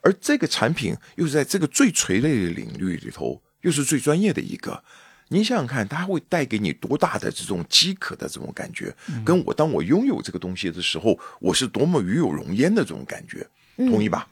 [0.01, 4.84] 而这个产品又是在这个最垂类的领域里头，又是最专业的一个。
[5.30, 13.46] 你想想看，它会带给你多大的这种饥渴的这种感觉，跟我当我拥有这个东西的时候，我是多么与有荣焉的这种感觉，
[13.78, 14.28] 同意吧？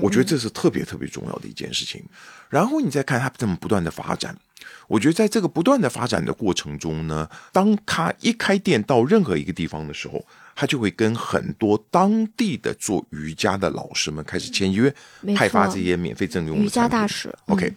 [0.00, 2.02] 我觉得这是特别特别重要的一件事情。
[2.50, 4.36] 然后你再看它这么不断的发展，
[4.88, 10.22] 我觉得在这个不断的发展的过程中呢，当他一开店到任何一个地方的时候，
[10.54, 14.94] 他就会跟很多当地的做瑜伽的老师们开始签约，
[15.34, 17.32] 派发这些免费赠用的瑜伽大使。
[17.46, 17.76] OK，、嗯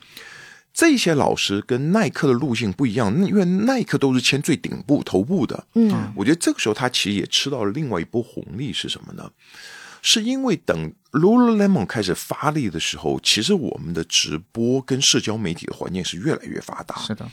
[0.75, 5.65] 这些老师跟耐克的路径不一样，因为耐克都是签最顶部头部的。
[5.73, 9.31] 嗯我觉得这个时候他其实也吃到了另外一波红利是什么呢？
[10.01, 16.97] 是因为等 Lululemon 开始发力的时候，其实我们的直播跟社交媒体的环境是越来越发达。
[16.97, 17.25] 是的，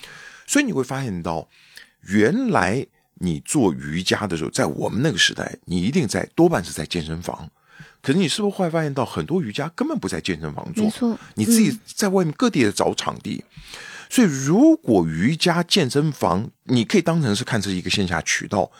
[0.46, 1.48] 所以你会发现到，
[2.02, 7.50] 原来你做瑜伽的时候，在我们那个时代，你一定在多半是在健身房。
[8.02, 13.44] 可是你是不是会发现到，很多瑜伽根本不在健身房做没，错，你自己在外面各地的找场地。
[14.10, 18.70] 所以，如果瑜伽健身房，你可以当成是看成一个线下渠道，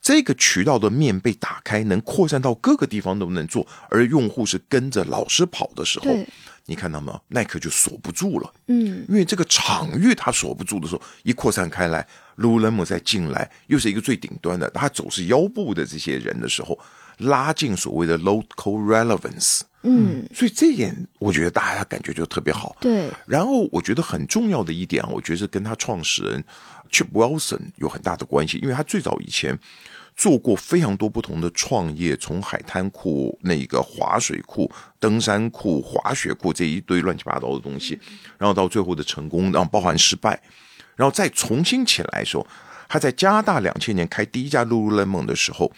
[0.00, 6.06] 这个渠道的面被打开，能扩散到各个地方都能做，而用户是跟着老师跑的时候，
[6.64, 7.20] 你看到吗？
[7.28, 8.50] 耐克就锁不住了。
[8.68, 16.78] 嗯因为这个场域它锁不住的时候，一扩散开来，Lululemon 再进来，又是一个最顶端的，他走是腰部的这些人的时候，
[17.18, 19.60] 拉近所谓的 local relevance。
[19.82, 22.76] 嗯，所以这一点我觉得大家感觉就特别好。
[22.80, 26.44] 对，然后我觉得很重要的一点啊，我觉得是跟他创始人
[26.90, 29.56] Chip Wilson 有很大的关系，因为他最早以前
[30.16, 37.98] 做过非常多不同的创业，从海滩库、那个滑水库、登山库、滑雪库这一堆乱七八糟的东西，
[38.36, 40.42] 然后到最后的成功，然后包含失败，
[40.96, 42.44] 然后再重新起来的时候，
[42.88, 45.70] 他在加拿大两千年开第一家 Lululemon 的时候，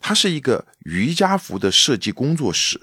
[0.00, 2.80] 他是一个瑜伽服的设计工作室。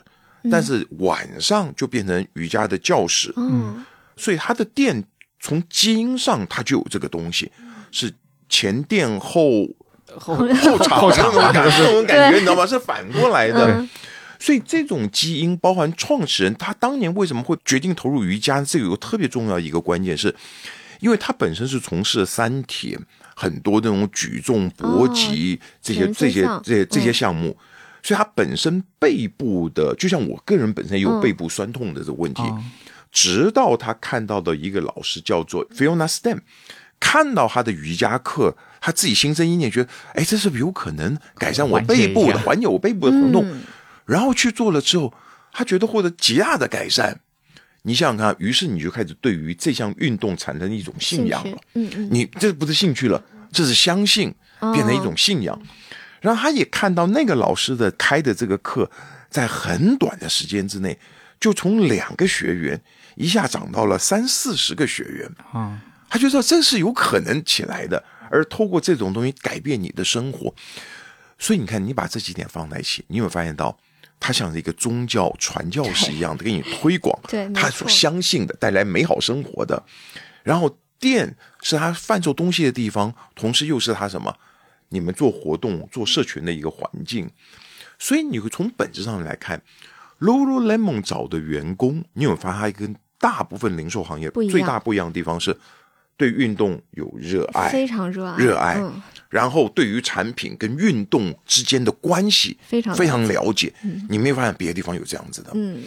[0.52, 3.84] 但是晚上就变成瑜伽的教室，嗯，
[4.16, 5.04] 所以它的店
[5.40, 7.52] 从基因上它就有这个东西，
[7.92, 8.14] 是
[8.48, 9.66] 前店后
[10.16, 12.64] 后后场后场那种感那种感觉，你知道吗？
[12.64, 13.80] 是反过来的。
[13.80, 13.90] 嗯
[14.38, 20.36] 所以这种基因，包含创始人他当年为什么会决定投入瑜伽，这个有个特别重要一个关键是，
[21.00, 23.00] 因为他本身是从事三铁
[23.36, 27.56] 很多那种举重、搏击、这些这些这些这些嗯项目。
[28.02, 32.64] 所以他本身背部的，就像我个人本身也有嗯背部酸痛的这个问题，哦
[33.12, 36.40] 直到他看到的一个老师叫做 Fiona Stem，
[37.00, 43.62] 看到他的瑜伽课，他自己心生一念，觉得哎，这是不是有可能改善我背部的缓解我背部的疼痛，嗯
[44.06, 45.14] 然后去做了之后，
[45.52, 47.22] 他觉得获得极大的改善。
[47.86, 51.58] 你想想看，于是你就开始对于这项运动产生一种信仰了。
[51.76, 54.34] 嗯嗯，你这不是兴趣了，这是相信，
[54.74, 55.60] 变成一种信仰。
[56.20, 58.90] 然后他也看到那个老师的开的这个课，
[59.30, 60.98] 在很短的时间之内，
[61.40, 62.82] 就从两个学员
[63.16, 65.32] 一下涨到了三四十个学员。
[65.54, 70.52] 啊，他就知道这是有可能起来的，而透过这种东西改变你的生活。
[71.38, 73.78] 所以你看，你把这几点放在一起，你有没有发现到，
[74.20, 79.84] 它像是一个宗教传教士一样的给你推广，对他所相信的，带来美好生活的。
[80.44, 84.36] 然后店是他贩售东西的地方，同时又是他什么？
[84.90, 87.30] 你们做活动、做社群的一个环境。
[87.98, 89.62] 所以你会从本质上来看
[90.20, 95.58] ，Lululemon 找的员工，你有发现他跟大部分零售行业最大不一样的地方是，
[96.18, 99.02] 对运动有热爱，非常热爱，热爱嗯
[99.36, 103.74] 然后对于产品跟运动之间的关系非常非常了了解。
[104.08, 105.52] 你没有发现别的地方有这样子的。
[105.56, 105.84] 嗯，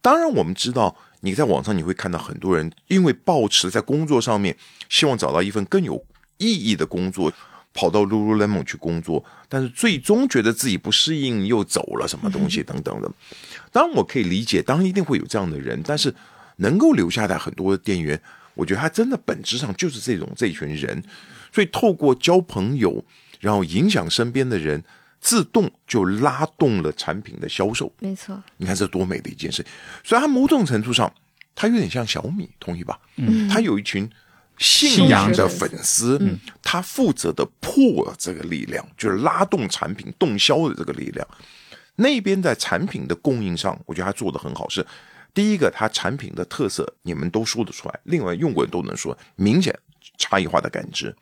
[0.00, 4.56] 当然，我们知道你在网上你会看到很多人因为抱持在工作上面
[4.88, 6.00] 希望找到一份更有
[6.38, 7.32] 意义的工作，
[7.74, 13.10] 跑到 Lululemon 去工作，但是最终觉得自己不适应，又走了什么东西等等的。
[13.72, 16.14] 当然，我可以理解，当然一定会有这样的人，但是
[16.58, 18.20] 能够留下来很多的店员，
[18.54, 21.02] 我觉得他真的本质上就是这种这一群人，
[21.52, 23.04] 所以透过交朋友，
[23.40, 24.82] 然后影响身边的人，
[25.20, 27.92] 自动就拉动了产品的销售。
[28.00, 29.64] 没错，你看这多美的一件事！
[30.02, 31.12] 所以它某种程度上，
[31.54, 32.98] 它有点像小米，同意吧？
[33.16, 34.10] 嗯，它有一群
[34.58, 41.26] 信仰的粉丝，嗯，他负责的破这个力量，就是拉动产品动销的这个力量。
[41.96, 44.68] 那边在产品的供应上，我觉得他做的很好。
[44.68, 44.86] 是
[45.34, 49.76] 第一个，它产品的特色你们都说得出来，另外用过人都能说，明显
[50.18, 51.14] 差异化的感知。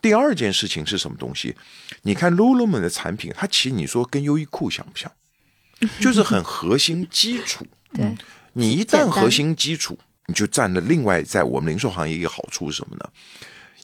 [0.00, 1.56] 第二件事情是什么东西？
[2.02, 5.10] 你看 Lululemon 的产品，它其实你说跟优衣库像不像？
[6.00, 7.66] 就是很核心基础。
[7.92, 8.14] 对，
[8.52, 13.10] 你一旦核心基础，你就占了另外在我们零售行业一个好处是什么呢？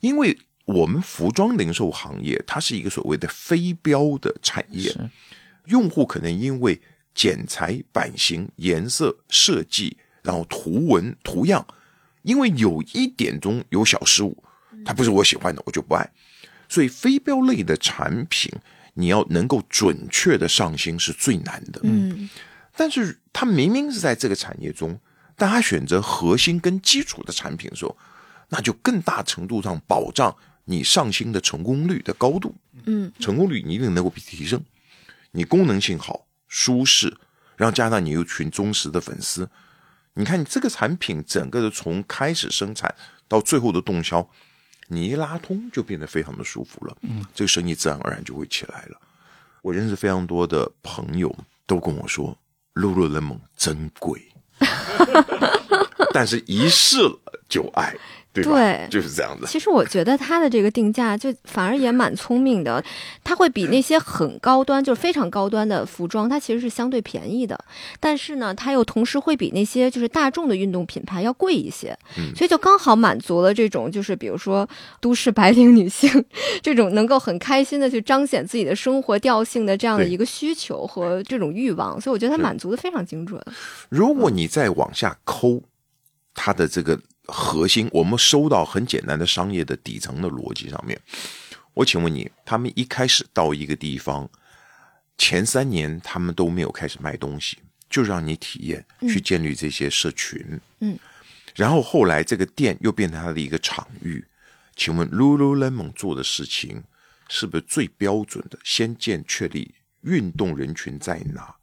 [0.00, 4.94] 因为我们服装零售行业它是一个所谓的非标的产业，
[5.66, 6.80] 用户可能因为
[7.14, 11.66] 剪裁、版型、颜色、设计，然后图文、图样，
[12.22, 14.42] 因为有一点中有小失误，
[14.84, 16.10] 它不是我喜欢的，我就不爱。
[16.68, 18.50] 所以非标类的产品，
[18.94, 21.80] 你要能够准确的上新是最难的。
[21.82, 22.30] 嗯，
[22.74, 24.98] 但是它明明是在这个产业中，
[25.36, 27.96] 但他选择核心跟基础的产品的时候，
[28.48, 32.54] 那就更大程度上保障你上新的成功率的高度。
[32.84, 34.62] 嗯，成功率你一定能够提升。
[35.32, 37.14] 你功能性好、舒适，
[37.56, 39.48] 然后加上你有群忠实的粉丝，
[40.14, 42.94] 你看你这个产品整个的从开始生产
[43.28, 44.28] 到最后的动销，
[44.88, 46.96] 你一拉通就变得非常的舒服了。
[47.00, 49.00] 嗯，这个生意自然而然就会起来了。
[49.62, 51.34] 我认识非常多的朋友
[51.66, 52.36] 都跟我说
[52.74, 54.20] ，Lululemon 真贵，
[56.12, 57.96] 但是一试了就爱，
[58.32, 58.50] 对吧？
[58.52, 59.46] 对就是这样子。
[59.46, 62.82] 其实我觉得它的这个定价就反而也蛮聪明的，
[63.22, 67.58] 它会比那些很高端，就是非常高端的服装，它其实是相对便宜的，
[68.00, 74.68] 但是呢，它又同时会比那些就是大众的运动品牌要贵一些，嗯所以就刚好满足了这种就是比如说
[75.00, 76.24] 都市白领女性
[76.62, 83.38] 这种能够很开心的去彰显自己的生活调性的这样的一个需求和这种欲望，所以我觉得它满足的非常精准。
[83.90, 85.62] 如果你再往下抠
[86.34, 86.98] 它的这个
[87.32, 91.00] 核心，我们收到很简单的商业的底层的逻辑上面，
[91.72, 94.28] 我请问你，他们一开始到一个地方，
[95.16, 97.56] 前三年他们都没有开始卖东西，
[97.88, 100.60] 就让你体验去建立这些社群。
[100.80, 100.98] 嗯，
[101.54, 104.22] 然后后来这个店又变成他的一个场域。
[104.76, 106.82] 请问 Lululemon 做的事情
[107.28, 108.58] 是不是最标准的？
[108.62, 111.54] 先建确立运动人群在哪，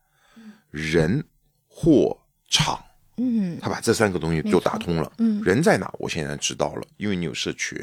[0.72, 1.24] 人、
[1.68, 2.84] 货、场，
[3.20, 5.12] 嗯他把这三个东西就打通了。
[5.18, 5.94] 嗯人在哪？
[6.00, 7.76] 我现在知道了，因为你有社群，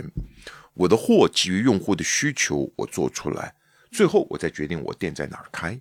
[0.74, 3.54] 我的货基于用户的需求，我做出来，
[3.90, 5.78] 最后我再决定我店在哪儿开，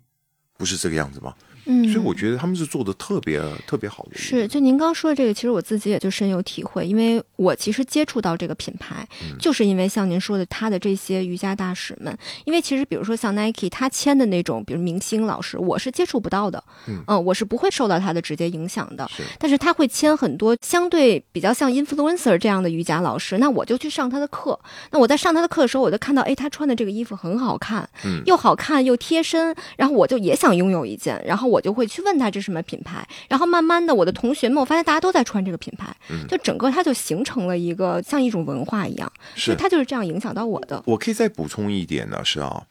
[0.57, 1.33] 不是这个样子吗？
[1.65, 4.11] 嗯，所以我觉得他们是做的特别特别好的。
[4.15, 19.09] 是，就您刚说的这个，其实我自己也就深有体会，因为我其实接触到这个品牌，嗯就是因为像您说的，他的这些瑜伽大使们，因为其实比如说像 Nike，他签的那种，比如明星老师，我是接触不到的，嗯我是不会受到他的直接影响的。
[19.15, 24.59] 是但是他会签很多相对比较像 influencer 这样的瑜伽老师，那我就去上他的课。
[24.91, 39.61] 那我在上他的课的时候，我就看到，哎，他穿的这个衣服很好看，嗯又好看又贴身，然后我就也想拥有一件，然后我就会去问他这是什么品牌，然后慢慢的我的同学们，我发现大家都在穿这个品牌，嗯就整个它就形成了一个像一种文化一样，所以是。
[39.61, 40.81] 它就是这样影响到我的。
[40.85, 42.65] 我可以再补充一点呢，是啊，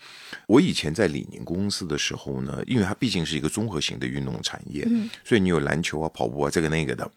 [0.46, 7.10] 我以前在李宁公司的时候呢，因为它毕竟是一个综合型的运动产业，嗯所以你有篮球啊、跑步啊这个那个的，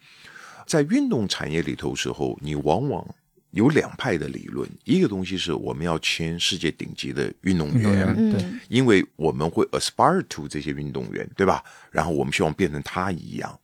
[0.66, 3.06] 在运动产业里头时候，你往往
[3.52, 11.64] 有两派的理论，一个东西是我们要签世界顶级的运动员，对因为我们会 aspire to 这些运动员，对吧？
[11.90, 13.58] 然后我们希望变成他一样。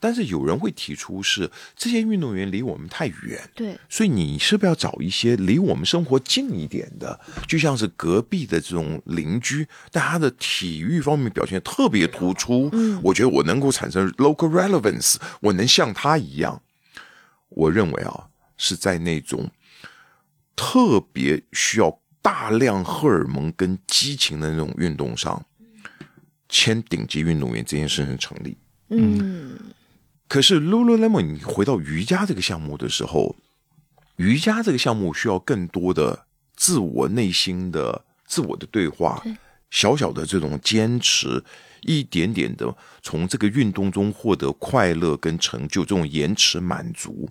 [0.00, 16.62] 但是有人会提出是这些运动员离我们太远，对，所以你是不是要找一些离我们生活近一点的，就像是隔壁的这种邻居，但他的体育方面表现特别突出，嗯，我觉得我能够产生 local relevance，我能像他一样。
[17.48, 18.27] 我认为啊，
[18.58, 19.50] 是在那种
[20.54, 25.42] 特别需要大量荷尔蒙跟激情的那种运动上，
[26.50, 28.58] 签顶级运动员这件事情成立。
[28.90, 29.56] 嗯
[30.28, 33.34] 可是 Lululemon，你回到瑜伽这个项目的时候，
[34.16, 39.22] 瑜伽这个项目需要更多的自我内心的自我的对话，
[39.70, 41.42] 小小的这种坚持，
[41.80, 47.30] 一点点的从这个运动中获得快乐跟成就，这种延迟满足，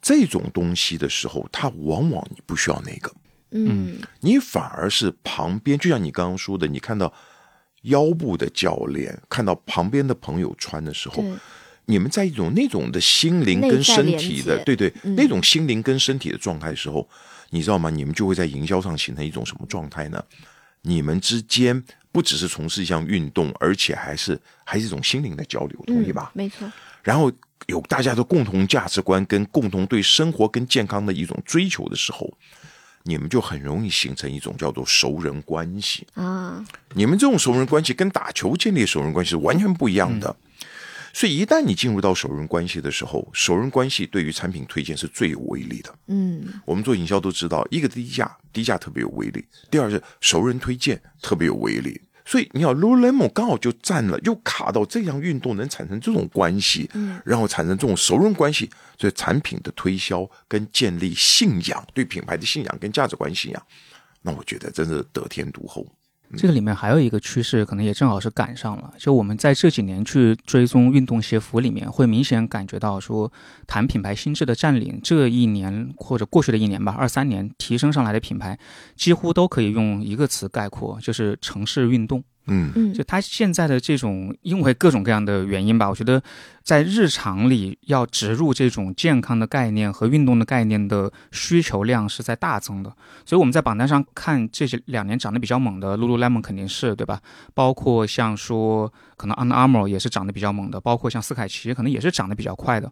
[0.00, 3.12] 这种东西的时候，它往往你不需要那个，
[3.50, 7.12] 嗯你反而是旁边，就像你刚刚说的，你看到
[7.82, 11.24] 腰部的教练，看到旁边的朋友穿的时候，
[11.86, 17.08] 你们在一种那种的心灵跟身体的，对对，嗯那种心灵跟身体的状态的时候，
[17.50, 17.88] 你知道吗？
[17.88, 20.22] 你们就会在营销上形成一种什么状态呢？
[20.82, 21.82] 你们之间
[22.12, 26.30] 不只是从事一项运动，而且还是还是一种心灵的交流，同意吧？
[26.34, 26.70] 没错，
[27.02, 27.32] 然后
[27.66, 32.32] 有大家的共同价值观跟共同对生活跟健康的一种追求的时候，
[33.02, 36.06] 你们就很容易形成一种叫做熟人关系。
[36.14, 40.34] 啊，你们这种熟人关系跟打球建立熟人关系是完全不一样的。
[41.12, 45.92] 所以一旦你进入到熟人关系的时候，熟人关系对于产品推荐是最有威力的。
[46.06, 52.00] 嗯我们做营销都知道，一个低价，低价特别有威力；第二是熟人推荐特别有威力。
[52.28, 56.86] 所以你要 Lululemon 刚好就占了，又卡到这项运动能产生这种关系，
[57.24, 63.62] 然后产生这种熟人关系，所以产品的推销跟建立信仰，对品牌的信仰跟价值观信仰，
[64.20, 65.86] 那我觉得真是得天独厚。
[66.36, 68.92] 这个里面还有一个趋势，可能也正好是赶上了。
[68.98, 73.32] 就我们在这几年去追踪运动鞋服里面，会明显感觉到说，
[73.66, 78.58] 谈品牌心智的占领，这一年或者过去的一年吧，二三年提升上来的品牌，
[78.94, 82.22] 几乎都可以用一个词概括，就是城市运动。
[82.48, 86.22] 嗯嗯就他现在的这种，因为各种各样的原因吧，我觉得
[86.62, 92.92] 在日常里要植入这种健康的概念和运动的概念的需求量是在大增的。
[93.24, 97.20] 所以我们在榜单上看这些两年涨得比较猛的，Lululemon 肯定是对吧？
[97.54, 102.90] 包括像说可能 Under Armour 也是涨得比较猛的，包括像斯凯奇可能也是涨得比较快的。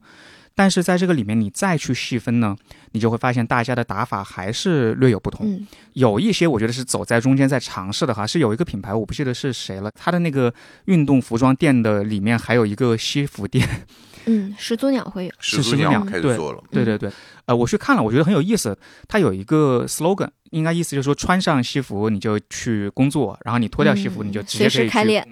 [0.57, 2.57] 但是在这个里面，你再去细分呢，
[2.93, 5.47] 你就会发现大家的打法还是略有不同。
[5.47, 10.53] 嗯有一些我觉得是走在中间在尝试的哈，是有一个品牌我不记得是谁了，它的那个
[10.87, 13.87] 运动服装店的里面还有一个西服店，
[14.27, 17.11] 嗯，始祖鸟会有，始祖鸟开始做了，对对对，
[17.47, 18.77] 呃，我去看了，我觉得很有意思。
[19.09, 24.79] 它有一个 slogan，应该意思就是说穿上西服你就去工作，然后你脱掉西服嗯你就直接可以去。
[24.85, 25.27] 时开练，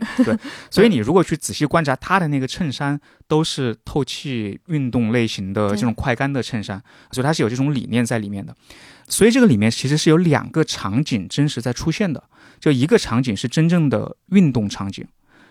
[0.71, 8.55] 所以你如果去仔细观察它的那个衬衫，都是透气运动类型的这种快干的衬衫，所以它是有这种理念在里面的。
[9.09, 12.23] 所以这个里面其实是有两个场景真实在出现的，
[12.61, 15.05] 就一个场景是真正的运动场景，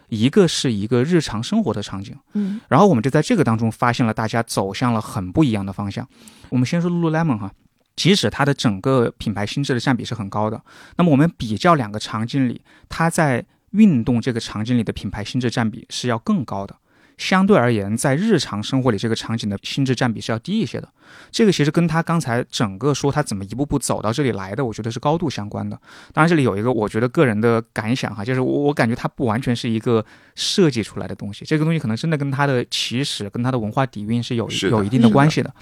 [0.10, 2.18] 一个是一个日常生活的场景。
[2.34, 6.08] 嗯然后我们就在这个当中发现了大家走向了很不一样的方向。
[6.50, 7.52] 我们先说 Lululemon 哈，
[7.96, 10.62] 即使它的整个品牌心智的占比是很高的，
[10.98, 16.76] 那么我们比较两个场景里，它在运动这个场景里的品牌心智占比是要更高的。
[17.18, 20.90] 相对而言，在日常生活里，这个场景的心智占比是要低一些的。
[21.32, 25.80] 这个其实跟他刚才整个说他怎么一步步走到这里来的，我觉得是高度相关的。
[26.12, 30.04] 当然，这里有一个我觉得个人的感想哈，就是我我感觉它不完全是一个
[30.34, 35.54] 设计出来的东西，这个东西可能真的跟他的起始、跟他的文化底蕴是有有一定的关系的。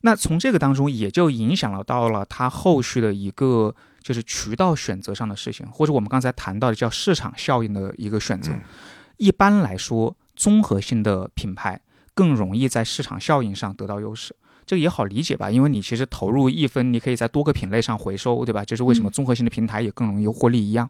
[0.00, 3.72] 那从这个当中，也就影响了到了他后续的一个
[4.02, 8.52] 就是渠道选择上的事情，或者我们刚才谈到的叫市场效应的一个选择。
[9.18, 10.16] 一般来说。
[10.40, 11.78] 综合性的品牌
[12.14, 14.34] 更容易在市场效应上得到优势，
[14.64, 15.50] 这个也好理解吧？
[15.50, 18.64] 因为你其实投入一分，你可以在多个品类上回收，对吧？
[18.64, 20.88] 这是为什么综合性的平台也更容易获利一样。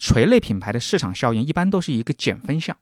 [0.00, 2.76] 垂类品牌的市场效应一般都是一个减分项，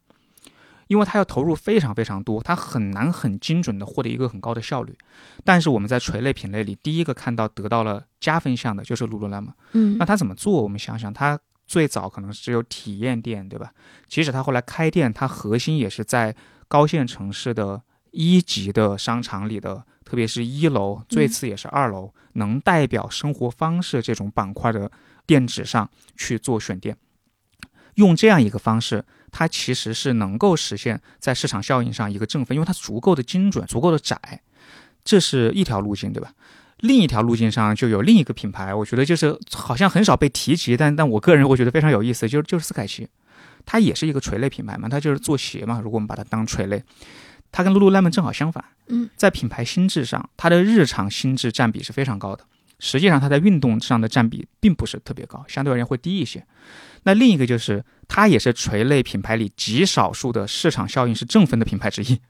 [0.86, 4.96] 因为它要投入非常非常多，它很难很精准的获得一个很高的效率。
[5.44, 9.52] 但是我们在垂类品类里，第一个看到得到了加分项的就是 Lululemon。
[9.72, 10.62] 嗯，那它怎么做？
[10.62, 11.38] 我们想想，它。
[11.66, 13.72] 最早可能只有体验店，对吧？
[14.06, 16.34] 即使他后来开店，它核心也是在
[16.68, 24.90] 高线城市的一级的商场里的，特别是一楼，最次也是二楼，能代表生活方式这种板块的
[25.26, 26.96] 店址上去做选店。
[27.94, 34.42] 用这样一个方式，它其实是能够实现在市场效应上一个正分，因为它足够的精准，足够的窄，
[35.02, 36.32] 这是一条路径，对吧？
[36.80, 43.08] 另一条路径上就有另一个品牌，我觉得就是好像很少被提及，但但我个人我觉得非常有意思，就是就是斯凯奇，
[43.64, 45.80] 它也是一个垂类品牌嘛，它就是做鞋嘛。
[45.82, 46.82] 如果我们把它当垂类，
[47.50, 52.44] 它跟 lululemon 正好相反，嗯，在品牌心智上，它的日常心智占比是非常高的。
[52.78, 56.44] 实际上，它在运动上的占比并不是特别高，相对而言会低一些。
[57.06, 62.20] 那另一个就是，它也是垂类品牌里极少数的市场效应是正分的品牌之一。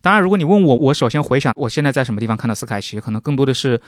[0.00, 3.80] 当然，如果你问我，我首先回想我现在在什么地方看到斯凯奇，可能更多的是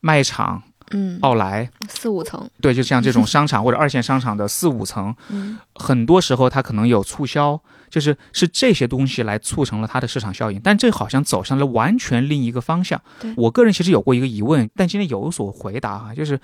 [0.00, 0.62] 卖场。
[0.92, 13.02] 嗯，奥莱四五层，对，就像这种商场或者二线商场的四五层， 嗯，很多时候它可能有促销，就是是这些东西来促成了它的市场效应，但这好像走向了完全另一个方向。
[13.36, 16.38] 我个人其实有过一个疑问，但今天有所回答哈，就是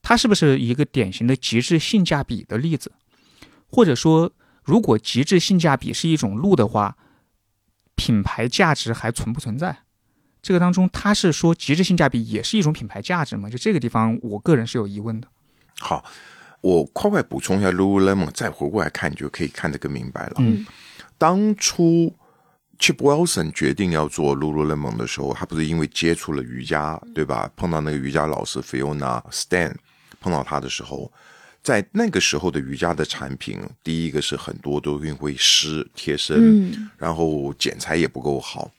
[0.00, 2.90] 它是不是一个典型的极致性价比的例子，
[3.72, 4.30] 或者说，
[4.62, 6.96] 如果极致性价比是一种路的话，
[7.96, 9.78] 品牌价值还存不存在？
[10.42, 13.48] 这个当中，他是说极致性价比也是一种品牌价值吗？
[13.48, 15.28] 就这个地方，我个人是有疑问的。
[15.78, 16.04] 好，
[16.60, 20.34] 我快快补充一下，Lululemon 再回过来看，你就可以看得更明白了。
[20.38, 20.66] 嗯，
[21.16, 22.12] 当初
[22.78, 27.48] Chip Wilson 决定要做 Lululemon 的时候，他不是因为接触了瑜伽，对吧？
[27.56, 29.72] 碰到那个瑜伽老师 Fiona Stan，
[30.20, 31.12] 碰到他的时候，
[31.62, 38.70] 在那个时候的瑜伽的产品，第一个是很多都因为湿贴身，然后剪裁也不够好。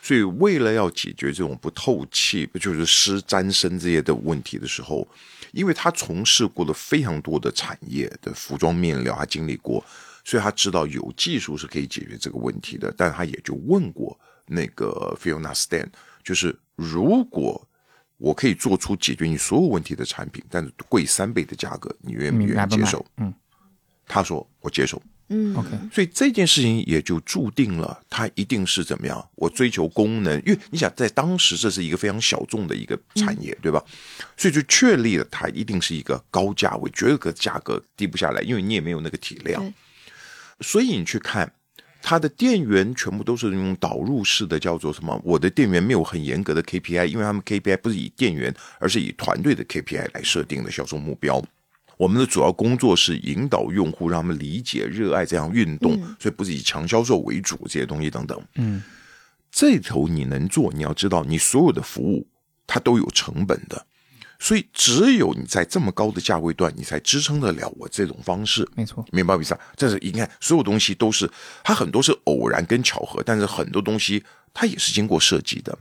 [0.00, 5.06] 所以，为了要解决这种不透气、就是湿沾身这些的问题的时候，
[5.52, 9.84] 因为他从事过了非常多的产业的服装面料，他经历过，
[10.24, 12.92] 所以他知道有技术是可以解决这个问题的。
[12.96, 15.86] 但他也就问过那个 Fiona Stan，
[16.24, 17.68] 就是如果
[18.22, 23.04] 我可以做出解决你所有问题的产品，但是贵三倍的价格，你愿不愿意接受？
[23.16, 23.34] 嗯，
[24.06, 25.02] 他说我接受。
[25.34, 29.28] 嗯，OK，所以这件事情也就注定了，它一定是怎么样？
[29.34, 33.82] 我追求功能，因为你想，在当时这是一个非常小众的一个产业，对吧？
[34.36, 39.72] 所以就确立了它一定是一个高价位，绝对个价格低不下来，因为你也没有那个体量。
[40.60, 41.50] 所以你去看
[42.02, 45.18] 它的店员，全部都是那种导入式的，叫做什么？
[45.24, 51.42] 我的店员没有很严格的 KPI，因为他们 KPI 不是以店员，而是以团队的 KPI 来设定的销售目标。
[51.96, 58.42] 我们的主要工作是引导用户，让他们理解、热爱这样运动，所以不是以强销售为主这些东西等等。
[58.56, 58.82] 嗯，
[59.52, 62.26] 这头你能做，你要知道，你所有的服务
[62.66, 63.86] 它都有成本的，
[64.42, 68.68] 所以只有你在这么高的价位段，你才支撑得了我这种方式。
[68.74, 69.56] 没错，明白意思？
[69.76, 71.30] 这是你看，所有东西都是
[71.62, 75.78] 它很多是偶然跟巧合，但是很多东西它也是经过设计的。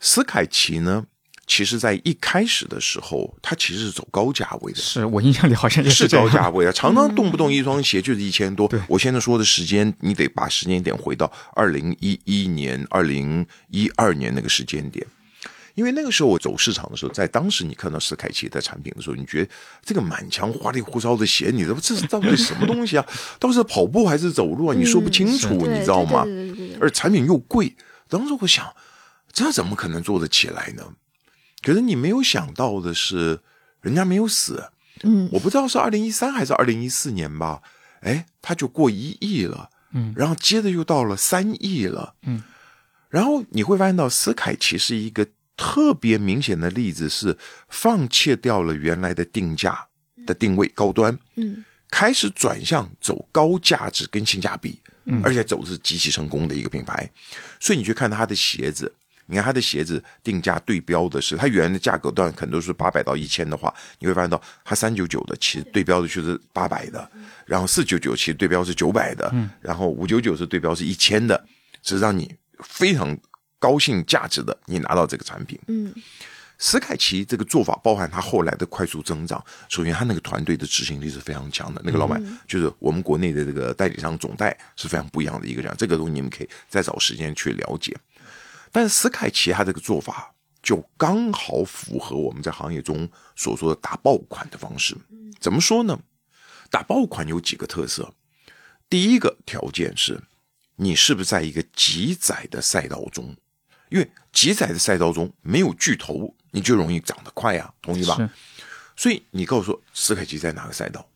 [0.00, 1.04] 斯凯奇呢？
[1.46, 4.78] 其实，在一开始的时候，它其实是走高价位的。
[4.78, 8.66] 是我印象里好像是高价位啊， 常常动不动一双鞋就是一千多。
[8.66, 15.06] 对，我现在说的时间，你得把时间点回到二零一一年、二零一二年那个时间点，
[15.76, 19.50] 因为那个时候我走市场的时候，在当时你看到斯凯奇的产品的时候，你觉得
[19.84, 23.06] 这个满墙花里胡哨的鞋，你说这是到底什么东西啊？
[23.38, 24.74] 到底是跑步还是走路啊？
[24.74, 26.24] 你说不清楚，你知道吗？
[26.80, 27.76] 而产品又贵，
[28.08, 28.74] 当时我想，
[29.32, 30.94] 这怎么可能做得起来呢？
[31.62, 33.40] 可是你没有想到的是，
[33.82, 34.70] 人家没有死。
[35.02, 37.60] 嗯，我不知道是二零一三还是二零一四年吧。
[38.00, 39.68] 哎，他就过一亿了。
[39.92, 42.14] 嗯，然后接着又到了三亿了。
[42.22, 42.42] 嗯，
[43.10, 47.36] 然后你会发现到斯凯奇是一个特别明显的例子，是
[47.68, 49.86] 放弃掉了原来的定价
[50.26, 51.18] 的定位高端。
[51.36, 54.78] 嗯，开始转向走高价值跟性价比，
[55.22, 57.08] 而且走的是极其成功的一个品牌。
[57.58, 58.92] 所以你去看它的鞋子，
[59.26, 67.10] 你看它的鞋子定价对标的是它原来的价格段可能都是八百到一千的话，你会发现到它三九九的其实对标的就是八百的，
[67.46, 71.46] 然后四九九其实对标是九百的，然后五九九是对标是一千的，
[71.82, 72.34] 是让你
[72.64, 73.16] 非常
[73.58, 75.58] 高性价值的，你拿到这个产品。
[75.68, 75.92] 嗯
[76.58, 79.44] 斯凯奇这个做法包含他后来的快速增长。
[79.68, 81.82] 首先，他那个团队的执行力是非常强的。
[81.84, 85.70] 那个老板就是我们国内的这个代理商总代是非常不一样的一个人。
[85.76, 87.94] 这个东西你们可以再找时间去了解。
[88.72, 94.96] 但是斯凯奇他这个做法就刚好符合我们在行业中所说的打爆款的方式。
[95.38, 95.98] 怎么说呢？
[96.70, 98.14] 打爆款有几个特色。
[98.88, 100.22] 第一个条件是，
[100.76, 103.36] 你是不是在一个极窄的赛道中？
[103.88, 108.30] 因为极窄的赛道中没有巨头，你就容易长得快啊，同意吧？
[108.96, 111.06] 所以你告诉我，史凯奇在哪个赛道？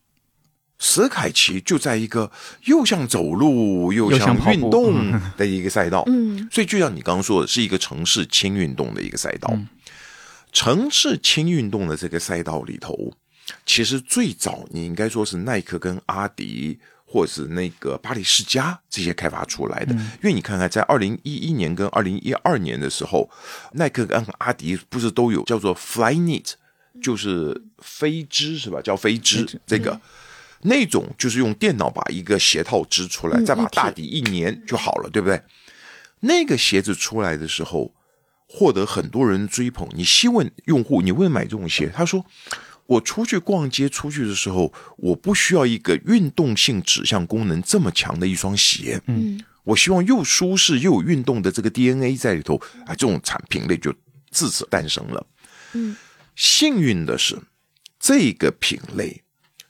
[0.78, 2.30] 史凯奇就在一个
[2.64, 6.02] 又像走路又像运动的一个赛道。
[6.06, 9.54] 嗯所以就像你刚刚说的，是一个城市轻运动的一个赛道。
[10.52, 13.12] 城市轻运动的这个赛道里头，
[13.66, 16.80] 其实最早你应该说是耐克跟阿迪。
[17.12, 23.28] 或者是那个巴黎世家这些开发出来的，因为你看看，在二零一一年跟二零一二年的时候，
[23.72, 26.52] 耐克跟阿迪不是都有叫做 Flyknit，
[27.02, 28.80] 就是飞织是吧？
[28.80, 30.00] 叫飞织这个。
[30.62, 35.40] 那种就是用电脑把一个鞋套织出来，嗯再把大底一粘就好了，对不对？
[36.20, 37.94] 那个鞋子出来的时候，
[38.46, 39.88] 获得很多人追捧。
[39.92, 42.24] 你细问用户，你问买这种鞋，他说
[42.90, 49.40] ：“我出去逛街出去的时候，我不需要一个运动性指向功能这么强的一双鞋，嗯。
[49.62, 53.94] 我希望又舒适又有运动的这个 DNA 在里头啊，这种产品类就
[54.30, 55.24] 自此诞生了。
[55.74, 55.96] 嗯。
[56.34, 57.38] 幸运的是，
[58.00, 59.22] 这个品类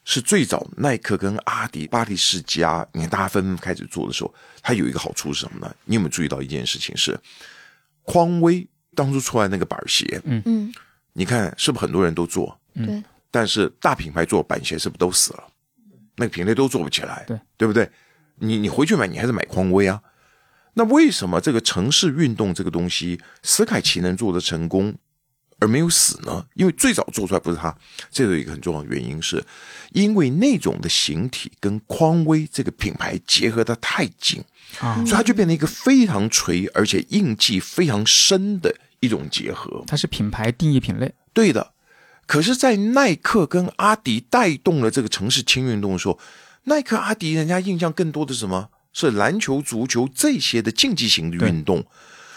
[0.05, 5.75] 是最早耐克跟阿迪、巴黎世家，你看大家纷纷开始做的时候，它有一个好处是什么呢？
[5.85, 7.19] 你有没有注意到一件事情是，
[8.05, 10.73] 匡威当初出来那个板鞋，嗯，
[11.21, 12.59] 你看是不是很多人都做？
[12.75, 15.45] 对，但是大品牌做板鞋是不是都死了？
[16.17, 17.91] 那个品类都做不起来，对对不对？
[18.37, 20.01] 你你回去买，你还是买匡威啊。
[20.73, 24.95] 那为什么这个城市运动这个东西，斯凯奇能做的成功，
[25.59, 26.47] 而没有死呢？
[26.55, 27.77] 因为最早做出来不是他，
[28.11, 29.45] 这有一个很重要的原因是，
[29.93, 34.43] 因为那种的形体跟匡威这个品牌结合的太紧，
[34.79, 39.85] 啊所以它就变成一个非常垂而且印记非常深的一种结合。
[39.87, 41.73] 它是品牌定义品类，对的。
[42.27, 46.19] 可是，在耐克跟阿迪带动了这个城市轻运动的时候，
[46.65, 48.69] 耐克、阿迪人家印象更多的是什么？
[48.93, 51.85] 是篮球、足球这些的竞技型的运动，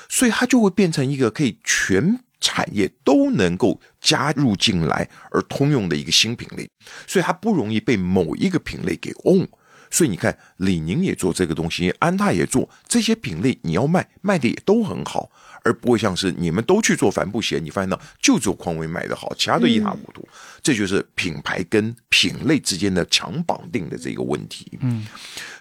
[0.08, 6.70] 所以它就会变成一个可以全产业都能够加入进来而通用的一个新品类，
[7.08, 9.48] 所以它不容易被某一个品类给 own。
[9.90, 15.32] 所以你看，李宁也做这个东西，安踏也做这些品类，你要卖卖的也都很好，
[15.64, 20.28] 而不会像是你们都去做帆布鞋，你发现到就只有匡威卖的好，其他都一塌糊涂。
[20.62, 24.78] 这就是品牌跟品类之间的强绑定的这个问题。
[24.82, 25.08] 嗯，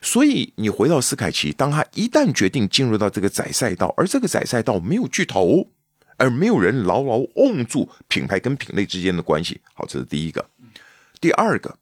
[0.00, 5.68] 所以你回到斯凯奇，当他一旦决定进入到这个窄赛道，而这个窄赛道没有巨头，
[6.16, 10.44] 而没有人牢牢握住品牌跟品类之间的关系，好，这是第一个。
[11.20, 11.78] 第二个，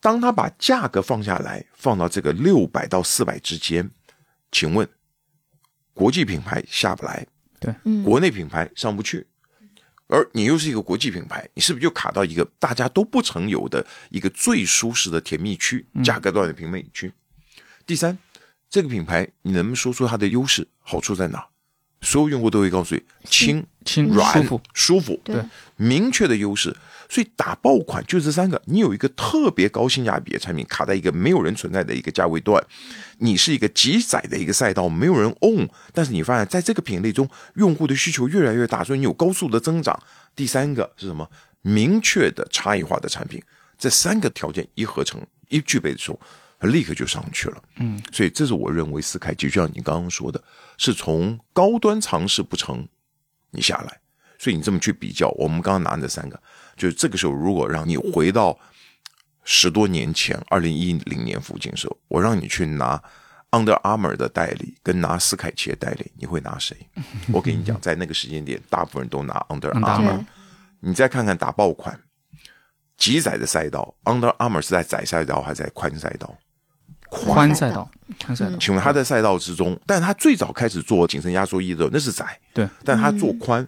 [0.00, 3.88] 当他把价格放下来，放到这个六百到四百之间，
[4.50, 4.88] 请问
[5.94, 7.26] 国际品牌下不来，
[7.60, 7.74] 对。
[8.02, 9.26] 国内品牌上不去，
[10.06, 17.12] 而你又是一个国际品牌，你是不是就卡到一个大家都不曾有的一个最舒适的甜蜜区，价格段的平美区？
[17.86, 18.16] 第三，
[18.70, 21.46] 这个品牌你能不能说出它的优势、好处在哪？
[22.00, 25.40] 所有用户都会告诉你，轻、轻软、舒服，舒服，对，
[25.76, 26.76] 明确的优势。
[27.12, 32.64] 所以打爆款就这三个，你有一个特别高性价比的产品卡在一个没有人存在的一个价位段，
[33.18, 40.02] 你是一个极窄的一个赛道，没有人 own，但是你发现在这个品类中，用户的需求越来越大，所以你有高速的增长。
[40.34, 41.28] 第三个是什么？
[41.60, 43.42] 明确的差异化的产品，
[43.76, 46.18] 这三个条件一合成一具备的时候，
[46.58, 47.62] 它立刻就上去了。
[47.76, 50.42] 嗯，所以这是我认为斯凯奇，就像你刚刚说的，
[50.78, 52.88] 是从高端尝试不成，
[53.50, 54.00] 你下来。
[54.38, 56.42] 所以你这么去比较，我们刚刚拿这三个，
[56.76, 58.58] 就是这个时候，如果让你回到
[59.44, 63.02] 十多年前，二零一零年附近的时候，我让你去拿
[63.50, 66.76] Under Armour 的代理，跟拿斯凯奇的代理，你会拿谁？
[67.32, 70.24] 我跟你讲，在那个时间点，大部分人都拿 Under Armour Armour。
[70.80, 72.00] 你再看看打爆款，
[72.96, 76.38] 极窄的赛道，Under Armour 是在窄赛道还是在宽赛道？
[77.08, 77.90] 宽赛道，
[78.24, 83.66] 宽赛道，请问他在赛道之中，但他最早开始做紧身压缩衣的时候，那是窄，对，但他做宽。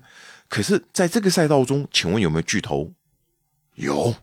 [0.49, 2.93] 可是在这个赛道中，请问有没有巨头？
[3.75, 4.15] 有，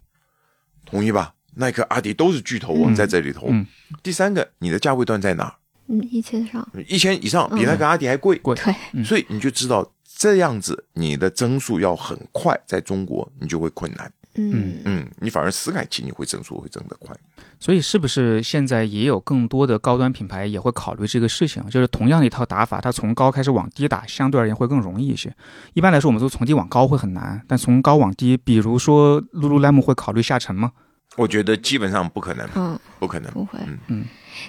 [0.86, 3.48] 同意吧耐克、阿迪都是巨头啊，嗯在这里头。
[3.50, 3.66] 嗯
[4.02, 5.58] 第三个，你的价位段在哪？
[5.88, 8.38] 嗯，一千上，一千以上，比耐克阿迪还贵。
[8.38, 8.56] 贵
[9.04, 14.12] 所以你就知道这样子，你的增速要很快，在中国你就会困难。
[14.36, 17.16] 嗯嗯，你反而斯凯奇你会增速会增得快。
[17.60, 21.64] 所以是不是现在也有更多的高端品牌也会考虑这个事情？
[21.70, 25.32] 就是同样的一套打法，它从高开始往低打，相对而言会更容易一些。
[25.74, 30.72] 一般来说，我们说从低往高会很难，但从高往低，比如说 Lululemon 会考虑下沉吗？
[31.18, 33.30] 我觉得基本上不可能，嗯，不可能。
[33.34, 33.60] 不会。
[33.68, 34.06] 嗯嗯。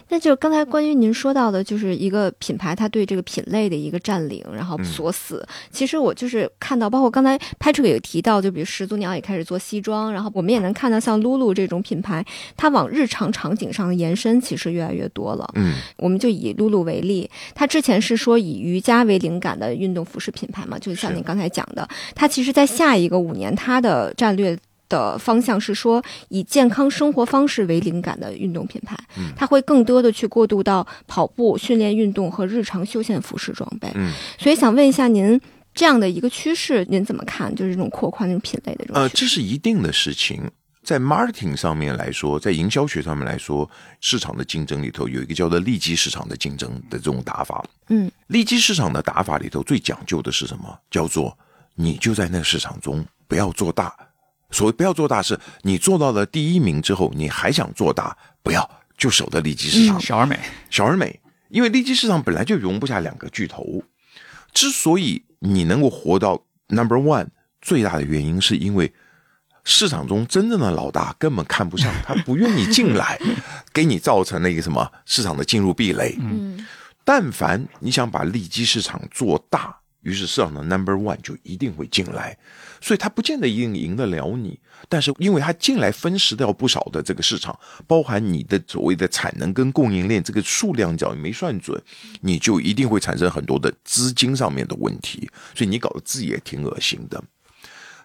[0.08, 5.46] 那就刚才关于您说到的，就是一个品牌它对这个品类的一个占领，然后嗯锁死。
[5.70, 12.24] 其实我就是看到，包括刚才 Patrick 也提到，就比如始祖鸟也开始做西装，然后我们也能看到像 Lulu 这种品牌，
[12.56, 15.50] 它往日常场景上的延伸其实越来越多了。
[15.54, 24.58] 嗯我们就以 Lulu 为例，它之前是说以瑜伽为灵感的运动服饰品牌嘛，就像您刚才讲的，它其实在下一个五年，它的战略。
[24.92, 33.90] 的方向是说以健康生活方式为灵感的运动品牌，嗯它会更多的去过渡到跑步、训练运动和日常休闲服饰装备。
[33.94, 35.40] 嗯，所以想问一下您，
[35.74, 37.54] 这样的一个趋势您怎么看？
[37.54, 40.50] 就是这种扩宽这种品类的这种呃，这是一定的事情。
[40.84, 43.70] 在 marketing 上面来说，在营销学上面来说，
[44.00, 47.64] 市场的竞争里头有一个叫做利基市场的竞争的这种打法。
[47.88, 50.76] 嗯，利基市场的打法里头最讲究的是什么？
[50.90, 51.38] 叫做
[51.76, 53.94] 你就在那个市场中不要做大。
[54.52, 60.00] 所谓不要做大，事你做到了第一名之后，你还想做大，不要就守在利基市场。
[60.00, 60.38] 小而美，
[60.70, 63.82] 小而美，因为利基市场本来就容不下两个巨头。
[64.52, 67.26] 之所以你能够活到 number one，
[67.60, 68.92] 最大的原因是因为
[69.64, 73.18] 市场中真正的老大根本看不上，他不愿意进来，
[73.72, 76.16] 给你造成了一个什么市场的进入壁垒。
[76.20, 76.66] 嗯
[77.04, 82.36] 但凡你想把利基市场做大，于是市场的 number one 就一定会进来，
[82.80, 91.80] 所以他不见得一定赢得了你，但是因为他进来分食掉不少的这个市场，包含你的所谓的产能跟供应链这个数量角你没算准，
[92.20, 97.22] 你就一定会产生很多的资金上面的问题，所以你搞得自己也挺恶心的。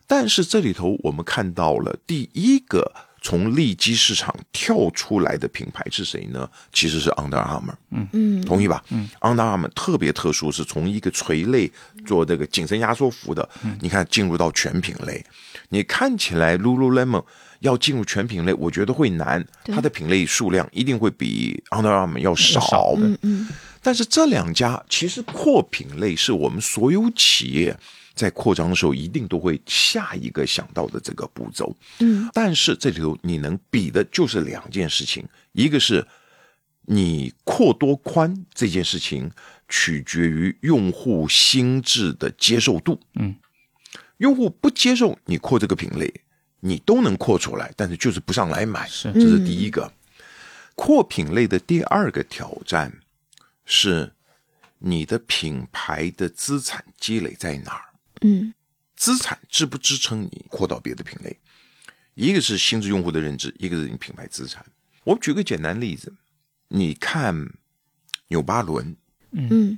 [0.06, 2.94] 但是这里头我们看到了第一个
[3.28, 6.50] 从利基市场跳出来的品牌是谁呢？
[6.72, 7.74] 其实是 Under Armour。
[7.92, 8.08] 嗯。
[8.14, 8.42] 嗯。
[8.46, 8.82] 同意吧？
[8.88, 11.70] 嗯，Under Armour 特别特殊，是从一个垂类
[12.06, 13.50] 做这个紧身压缩服的，
[13.82, 15.22] 你看进入到全品类，
[15.68, 17.22] 你看起来 Lululemon
[17.60, 22.62] 要进入全品类，我觉得会难，它的品类数量一定会比 Under Armour 要少。
[22.62, 23.50] 少嗯嗯。
[23.82, 27.78] 但是这两家其实扩品类是我们所有企业
[28.18, 31.74] 在扩张的时候一定都会下一个想到的这个步骤。
[32.00, 36.06] 嗯但是这里头你能比的就是两件事情，一个是
[36.82, 39.32] 你扩多宽这件事情
[39.70, 43.00] 取决于用户心智的接受度。
[43.14, 43.36] 嗯，
[44.18, 46.12] 用户不接受你扩这个品类，
[46.62, 49.92] 你都能扩出来，但是就是不上来买，是这是第一个。
[50.76, 52.92] 扩品类的第二个挑战
[53.66, 54.14] 是
[54.80, 57.87] 你的品牌的资产积累在哪儿。
[58.22, 58.54] 嗯
[58.96, 61.38] 资产支不支撑你扩到别的品类？
[62.16, 64.66] 一个是心智用户的认知，一个是你品牌资产。
[65.04, 66.12] 我们举个简单例子，
[66.70, 67.36] 你看
[68.30, 68.96] 纽巴伦，
[69.32, 69.78] 嗯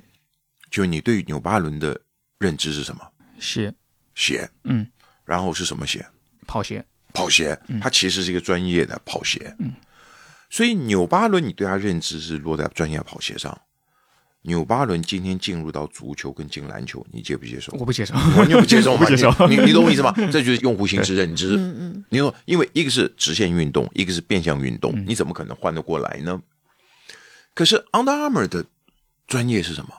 [0.70, 2.00] 就你对纽巴伦的
[2.38, 3.12] 认知是什么？
[3.38, 3.74] 鞋，
[4.14, 4.86] 鞋，嗯，
[5.24, 6.06] 然后是什么鞋？
[6.46, 9.54] 跑鞋，跑鞋，它其实是一个专业的跑鞋。
[9.58, 9.72] 嗯，
[10.48, 13.60] 所以纽巴伦你对它认知是落在专业跑鞋上。
[14.42, 17.72] 纽巴伦今天进入到足球跟进篮球，你接不接受？
[17.78, 19.04] 我不接受，完全不接受嘛？
[19.04, 20.12] 不接受你你你懂我意思吗？
[20.32, 21.56] 这就是用户心智认知。
[21.56, 26.40] 嗯嗯你说，因为一个是直线运动，一个是变相运动，你怎么可能换得过来呢？
[27.54, 28.64] 可是 Under Armour 的
[29.26, 29.90] 专业是什么？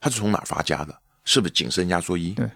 [0.00, 1.00] 它是从哪发家的？
[1.24, 2.30] 是不是紧身压缩衣？
[2.30, 2.48] 对，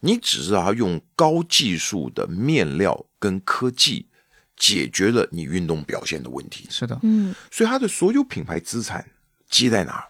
[0.00, 4.08] 你只知道它用高技术的面料跟科技
[4.56, 9.06] 解决了你运动表现的问题，是的，嗯所以它的所有品牌资产
[9.48, 10.04] 积在哪儿？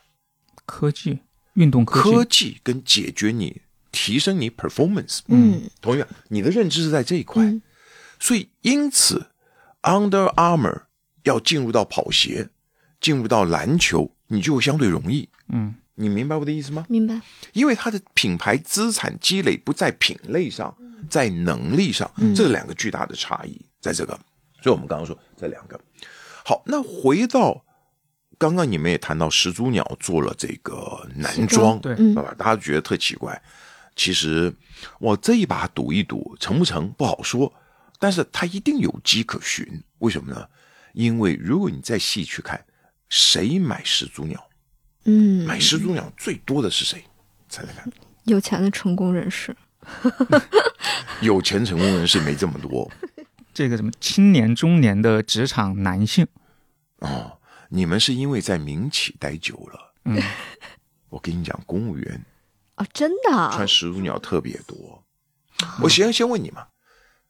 [0.69, 1.21] 科技，
[1.55, 6.09] 运动科技，科技跟解决你提升你 performance，嗯同意吧？
[6.29, 7.63] 你的认知是在这一块，嗯
[8.21, 9.29] 所以因此
[9.83, 10.83] Under Armour
[11.23, 12.51] 要进入到跑鞋，
[13.01, 15.29] 进入到篮球，你就相对容易。
[15.49, 16.85] 嗯，你明白我的意思吗？
[16.89, 17.21] 明白。
[17.53, 20.77] 因为它的品牌资产积累不在品类上，
[21.09, 24.13] 在能力上，这两个巨大的差异，在这个。
[24.61, 25.81] 所以我们刚刚说这两个。
[26.45, 27.65] 好，那回到
[28.39, 32.33] 刚刚你们也谈到始祖鸟做了这个男装装，对嗯对吧？
[32.39, 33.41] 大家觉得特奇怪。
[33.97, 34.55] 其实
[35.01, 37.53] 我这一把赌一赌，成不成不好说，
[37.99, 39.67] 但是它一定有迹可循。
[39.99, 40.47] 为什么呢？
[40.95, 42.65] 因为如果你再细去看，
[43.09, 44.49] 谁买始祖鸟？
[45.05, 47.03] 嗯，买始祖鸟最多的是谁？
[47.49, 47.91] 猜猜看。
[48.25, 49.57] 有钱的成功人士。
[51.23, 52.91] 有钱成功人士没这么多，
[53.55, 56.27] 这个什么青年中年的职场男性，
[56.99, 57.38] 哦，
[57.69, 59.93] 你们是因为在民企待久了。
[60.05, 60.21] 嗯，
[61.11, 62.25] 我跟你讲，公务员。
[62.75, 63.51] 啊，真的啊？
[63.53, 65.03] 穿始祖鸟特别多。
[65.83, 66.67] 我先先问你嘛，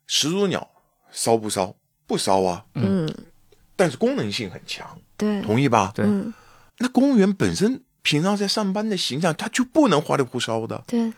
[0.07, 0.69] 始祖鸟
[1.11, 1.75] 骚不骚？
[2.07, 3.07] 不骚啊，嗯，
[3.77, 5.93] 但是功能性很强，对，同意吧？
[5.95, 6.05] 对。
[6.07, 6.33] 嗯，
[6.79, 11.13] 那公务员本身平常在上班的形象，他就不能花里胡哨的，对，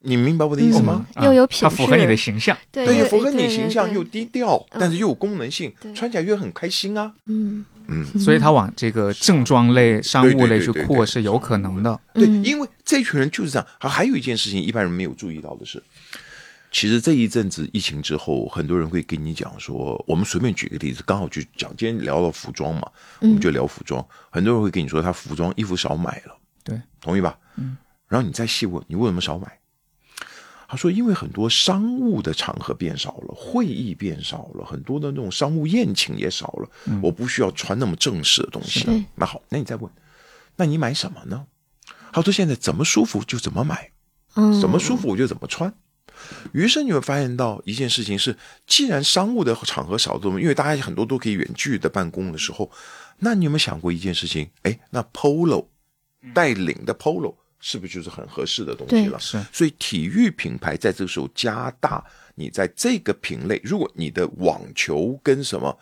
[0.00, 1.04] 你明白我的意思吗？
[1.16, 2.56] 嗯又有品它符合你的形象。
[2.70, 7.12] 对，对，又符合你形象，又低调，嗯但是又有功能性对，穿起来又很开心啊。
[7.26, 11.98] 嗯嗯，所以他往这个正装类、商务类去扩是有可能的。
[12.14, 13.66] 对，嗯因为这群人就是这样。
[13.80, 15.82] 还还有一件事情，一般人没有注意到的是，
[16.70, 22.88] 其实这一阵子疫情之后，很多人会跟你讲说，我们随便举个例子，刚好就讲今天聊到服装嘛，
[23.20, 24.04] 我们就聊服装。
[24.30, 27.38] 很多人会跟你说，他服装衣服少买了，对，同意吧？
[27.56, 27.76] 嗯。
[28.08, 29.46] 然后你再细问，你为什么少买？
[30.68, 36.68] 他说：“因为很多商务的场合变少了，会议变少了，很多的那种商务宴请也少了，
[37.02, 39.04] 我不需要穿那么正式的东西是。
[39.14, 39.90] 那好，那你再问，
[40.56, 41.46] 那你买什么呢？
[42.12, 43.90] 他说现在怎么舒服就怎么买，
[44.34, 45.72] 嗯，怎么舒服我就怎么穿。
[46.52, 48.36] 于是你会发现到一件事情是，
[48.66, 52.70] 既然商务的场合少了，因为大家很多都可以远距的办公的时候，
[53.18, 54.50] 那你有没有想过一件事情？
[54.62, 55.66] 哎，那 polo
[56.34, 57.36] 带领的 polo
[57.68, 59.18] 是不是就是很合适的东西了？
[59.18, 62.04] 是所以体育品牌在这个时候加大
[62.36, 65.76] 你在这个品类，如果你的网球跟什么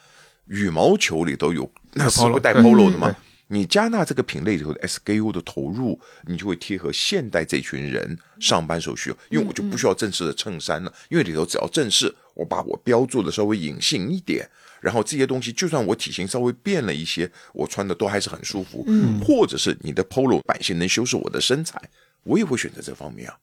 [0.47, 3.17] 羽毛球里都有，那是不带 polo，polo 的嘛对？
[3.49, 9.17] 你加大这个品类里头的 SKU 的投入，你就会贴合现代这群人上班所需要。
[9.29, 14.49] 因为我就不需要正式的衬衫了，因为里头只要正式，我把我标注的稍微隐性一点，
[14.85, 18.85] 然后这些东西就算我体型稍微变了一些，我穿的都还是很舒服。
[18.87, 21.81] 嗯，或者是你的 polo 版型能修饰我的身材，
[22.23, 23.35] 我也会选择这方面啊。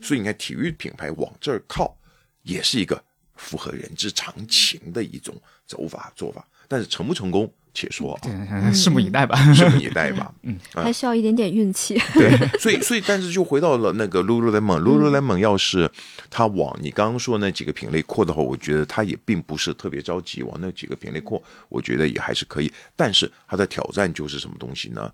[0.00, 1.96] 所以你看，体育品牌往这儿靠，
[2.42, 3.00] 也是一个
[3.36, 6.44] 符合人之常情的一种走法做法。
[6.66, 7.48] 但是成不成功，
[7.78, 8.20] 且说啊，
[8.74, 9.36] 拭目以待吧。
[9.54, 10.32] 拭目以待吧。
[10.42, 11.94] 嗯，还需要一点点运气。
[12.14, 15.88] 对， 所以所以，但是就回到了那个 Lululemon，Lululemon 要是
[16.28, 22.72] 它往你刚刚说那几个品类扩的话，我觉得它也并不是特别着急往那几个品类扩，我觉得也还是可以。
[22.96, 25.12] 但是它的挑战就是什么东西呢？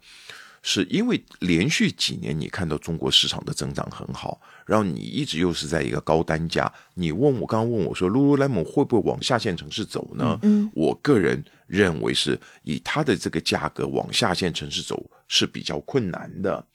[0.66, 10.38] 是因为连续几年你看到中国市场的增长很好，然后你一直又是在一个高单价，你问我刚刚问我说，Lululemon 会不会往下线城市走呢？
[10.40, 16.66] 嗯，我个人认为是以它的这个价格往下线城市走是比较困难的。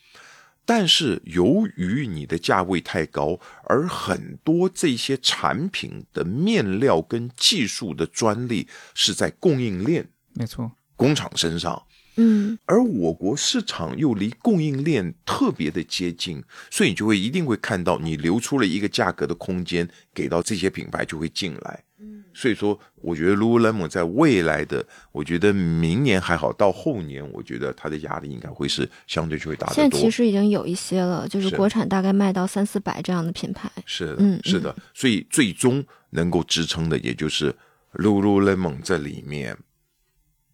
[0.65, 11.81] 但是由于你的价位太高，而很多这些产品的面料跟技术的专利是在供应链没错，工厂身上，
[12.21, 21.83] 嗯而我国市场又离供应链特别的接近，所以你就会一定会看到你留出了一个价格的空间，给到这些品牌就会进来。
[22.01, 29.75] 嗯所以说，我觉得 Lululemon 在未来的，我觉得明年还好，到后年，我觉得它的压力应该会是相对就会大得多。
[29.75, 33.69] 现在其实已经有一些了，就是是国产大概卖到三四百这样的品牌。
[33.85, 37.53] 是的，嗯是的，所以最终能够支撑的，也就是
[37.95, 39.57] Lululemon 这里面，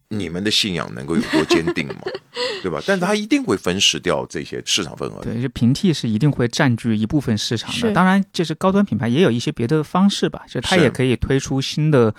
[0.08, 1.96] 你们的信仰能够有多坚定嘛，
[2.62, 2.80] 对吧？
[2.86, 5.20] 但是它一定会分食掉这些市场份额。
[5.22, 7.92] 对，就平替是一定会占据一部分市场的。
[7.92, 12.14] 当然，就是高端品牌也有一些别的方式吧，就它也可以推出新的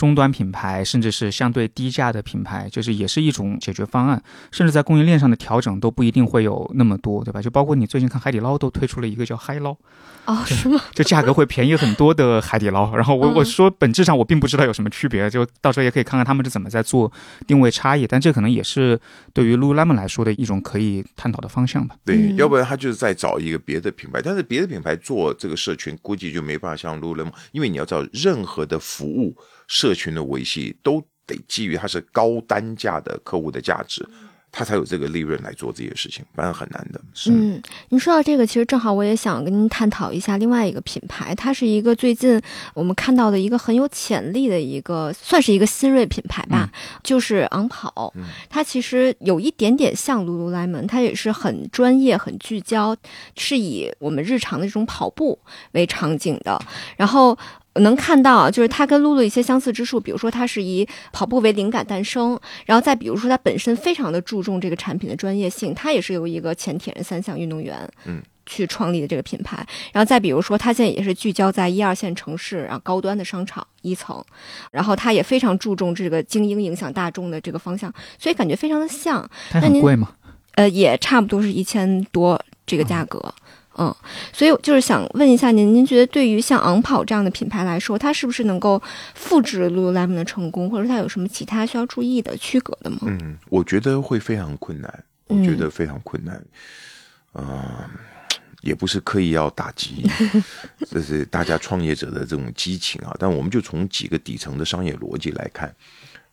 [0.00, 4.22] 终端品牌，甚至是相对低价的品牌，就是也是一种解决方案。
[4.50, 7.42] 甚至在供应链上的调整都不一定会有那么多，对吧？
[7.42, 9.76] 就包括你最近看海底捞都推出了一个叫嗨捞，
[10.24, 10.80] 哦，是吗？
[10.94, 12.96] 就价格会便宜很多的海底捞。
[12.96, 17.12] 然后我嗯我说本质上我并不知道有什么区别，就到时候也可以看看他们是怎么在做
[17.46, 18.06] 定位差异。
[18.06, 18.98] 但这可能也是
[19.34, 21.94] 对于 Lululemon 来说的一种可以探讨的方向吧。
[22.06, 29.36] 对，嗯要不然他就是在找一个别的品牌，但是别的品牌做这个社群，估计就没办法像 Lululemon，因为你要知道，任何的服务
[29.70, 34.04] 社群的维系都得基于它是高单价的客户的价值，
[34.50, 37.00] 它才有这个利润来做这些事情，不然很难的。
[37.28, 42.42] 嗯，您说到这个，其实正好我也想跟您探讨一下另外一个品牌，它是一个最近
[42.74, 46.68] 我们看到的一个很有潜力的一个，算是一个新锐品牌吧，
[47.04, 48.12] 就是昂跑。
[48.48, 52.96] 它其实有一点点像 Lululemon，它也是很专业、很聚焦，
[53.36, 55.38] 是以我们日常的这种跑步
[55.70, 56.60] 为场景的，
[56.96, 57.38] 然后。
[57.74, 69.64] 能看到，就是它跟露露一些相似之处，比如说它是以跑步为灵感诞生，然后再比如说它本身非常的注重这个产品的专业性，它也是由一个前铁人三项运动员，嗯，去创立的这个品牌。
[69.92, 74.22] 然后再比如说，它现在也是聚焦在一二线城市，然后高端的商场一层，
[74.72, 79.22] 然后它也非常注重这个精英影响大众的这个方向，所以感觉非常的像。
[79.50, 80.10] 它那您很贵吗？
[80.56, 83.32] 呃，也差不多是一千多这个价格。
[83.80, 83.96] 嗯，
[84.30, 88.80] 所以就是想问一下您，您觉得对于像昂跑这样的品牌来说，它是不是能够
[89.14, 92.98] 复制 Lululemon 的成功，或者说它有什么其他需要注意的区隔的吗？
[93.06, 96.44] 嗯，我觉得会非常困难，我觉得非常困难。
[97.32, 97.58] 嗯、
[98.60, 100.06] 也不是刻意要打击，
[100.90, 103.16] 这是大家创业者的这种激情啊。
[103.18, 105.74] 但我们就从几个底层的商业逻辑来看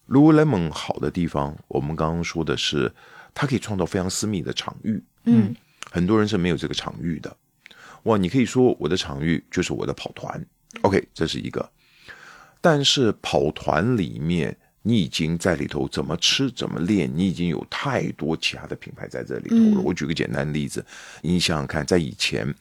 [0.09, 2.91] ，Lululemon 好的地方，我们刚刚说的是，
[3.33, 5.01] 它可以创造非常私密的场域。
[5.23, 5.55] 嗯
[5.91, 7.35] 很多人是没有这个场域的。
[8.03, 10.45] 哇，你可以说我的场域就是我的跑团
[10.81, 11.69] ，OK，这是一个。
[12.61, 19.81] 但是跑团里面，你已经在里头怎么吃怎么练，你已经有太多其他的品牌在这里头了。
[19.81, 20.85] 嗯我举个简单的例子，
[21.21, 22.53] 你想想看，在以前，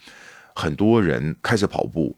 [0.55, 2.17] 很多人开始跑步，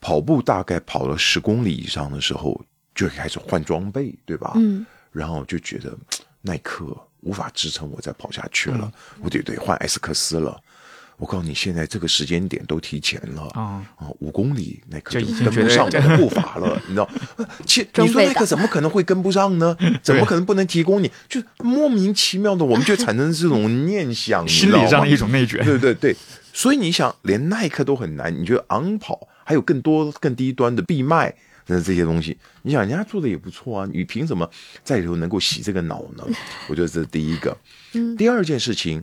[0.00, 4.52] 跑步大概跑了十公里以上的时候，就开始换装备，对吧？
[4.56, 8.90] 嗯然后就觉得嘖耐克无法支撑我再跑下去了，
[9.20, 10.60] 我得得换艾斯克斯了。
[11.16, 17.06] 我告诉你，现在这个时间点都提前了啊啊，五公里耐克就跟不上我的步伐了， 你知道？
[17.36, 19.76] 呃其实你说耐克怎么可能会跟不上呢？
[20.02, 21.12] 怎么可能不能提供你？
[21.28, 25.62] 就莫名其妙的，我们就产生这种念想，心理上的一种内卷。
[25.62, 26.16] 对对对，
[26.54, 31.34] 所以你想，连耐克都很难，你觉得昂跑还有更多更低端的闭麦
[31.66, 34.50] 那这些东西，你想人家做的也不错啊，你凭什么
[34.82, 36.24] 在里头能够洗这个脑呢？
[36.68, 37.56] 我觉得这是第一个。
[38.16, 39.02] 第二件事情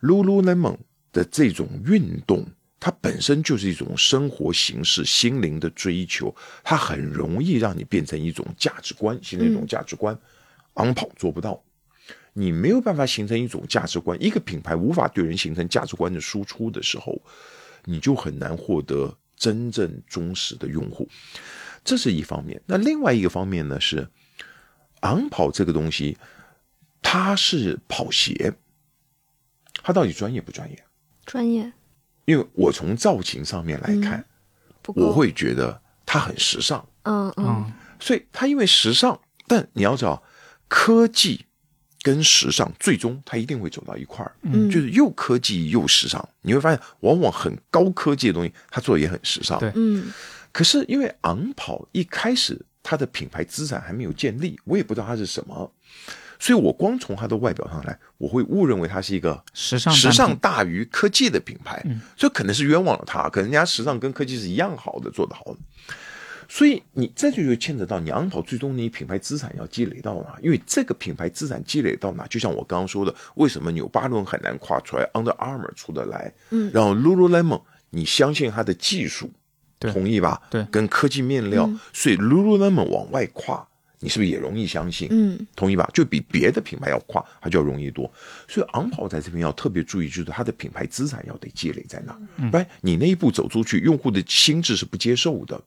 [0.00, 0.76] ，Lululemon
[1.12, 2.46] 的这种运动。
[2.80, 6.32] 它本身就是一种生活形式、心灵的追求，
[6.62, 10.16] 它很容易让你变成一种价值观，形成一种价值观。
[10.74, 11.60] 昂跑做不到，
[12.34, 17.20] 你没有办法形成一种价值观，一个品牌无法对人形成价值观的输出的时候，
[17.84, 21.08] 你就很难获得真正忠实的用户。
[21.84, 22.60] 这是一方面。
[22.66, 24.08] 那另外一个方面呢是，
[25.00, 26.16] 昂跑这个东西，
[27.02, 28.52] 它是跑鞋，
[29.82, 30.84] 它到底专业不专业？
[31.24, 31.72] 专业。
[32.24, 34.22] 因为我从造型上面来看，
[34.94, 37.46] 我会觉得它很时尚，嗯嗯。
[37.46, 40.22] 嗯，所以它因为时尚，但你要知道，
[40.68, 41.46] 科技
[42.02, 44.70] 跟时尚最终它一定会走到一块儿，嗯。
[44.70, 46.28] 就是又科技又时尚。
[46.42, 49.58] 你会发现，往往很高科技的东西，它做的也很时尚。
[49.58, 49.72] 对。
[49.74, 50.12] 嗯
[50.52, 55.72] 可是因为昂跑一开始它的品牌资产还没有建立，我也不知道它是什么，
[56.38, 61.84] 所以我光从它的外表上来，我会误认为它是一个时尚时尚大于科技的品牌，
[62.16, 65.56] 所以可能是冤枉了它，可能人家时尚跟科技是一样好的，做得好的。
[66.50, 70.38] 所以你这就就牵扯到你昂跑最终你品牌资产要积累到哪？
[70.40, 79.34] 因为这个品牌资产积累到哪，就像我刚刚说的，为什么纽巴伦很难跨出来，Under Armour 出得来，嗯然后 Lululemon 你相信它的技术，对
[79.78, 80.40] 同意吧？
[80.50, 83.66] 对跟科技面料，所以 Lululemon 往外跨，
[84.00, 85.08] 你是不是也容易相信？
[85.10, 85.88] 嗯同意吧？
[85.92, 88.10] 就比别的品牌要跨，它就要容易多。
[88.48, 92.12] 所以昂跑在这边要特别注意，就是它的品牌资产要得积累在那，
[92.50, 95.60] 不然你那一步走出去，用户的心智是不接受的。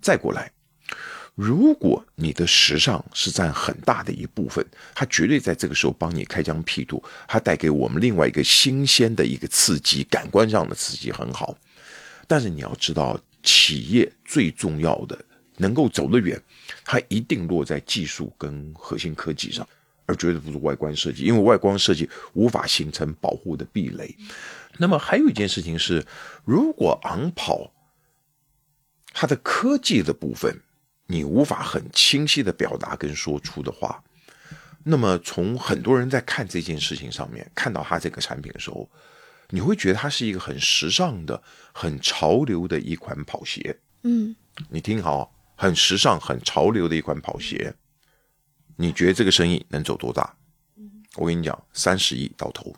[0.00, 0.50] 再过来，
[1.34, 4.64] 如果你的时尚是占很大的一部分，
[4.94, 11.56] 它绝对在这个时候帮你开疆辟土，它带给我们另外一个新鲜的一个刺激，感官上的刺激很好。
[12.28, 15.24] 但是你要知道，企业最重要的
[15.58, 16.40] 能够走得远，
[16.84, 19.68] 它一定落在技术跟核心科技上，
[20.06, 24.16] 而绝对不是外观设计，因为外观设计无法形成保护的壁垒。
[24.78, 26.04] 那么还有一件事情是，
[26.44, 27.70] 如果昂跑
[29.12, 30.58] 它的科技的部分，
[31.06, 34.02] 你无法很清晰的表达跟说出的话，
[34.82, 38.90] 那么从很多人在看这件事情上面，看到它这个产品的时候，
[39.54, 41.40] 你会觉得它是一个很时尚的、
[41.72, 43.78] 很潮流的一款跑鞋。
[44.02, 44.34] 嗯
[44.68, 47.72] 你听好，很时尚、很潮流的一款跑鞋，
[48.74, 50.34] 你觉得这个生意能走多大？
[51.14, 52.74] 我跟你讲，三十亿到头，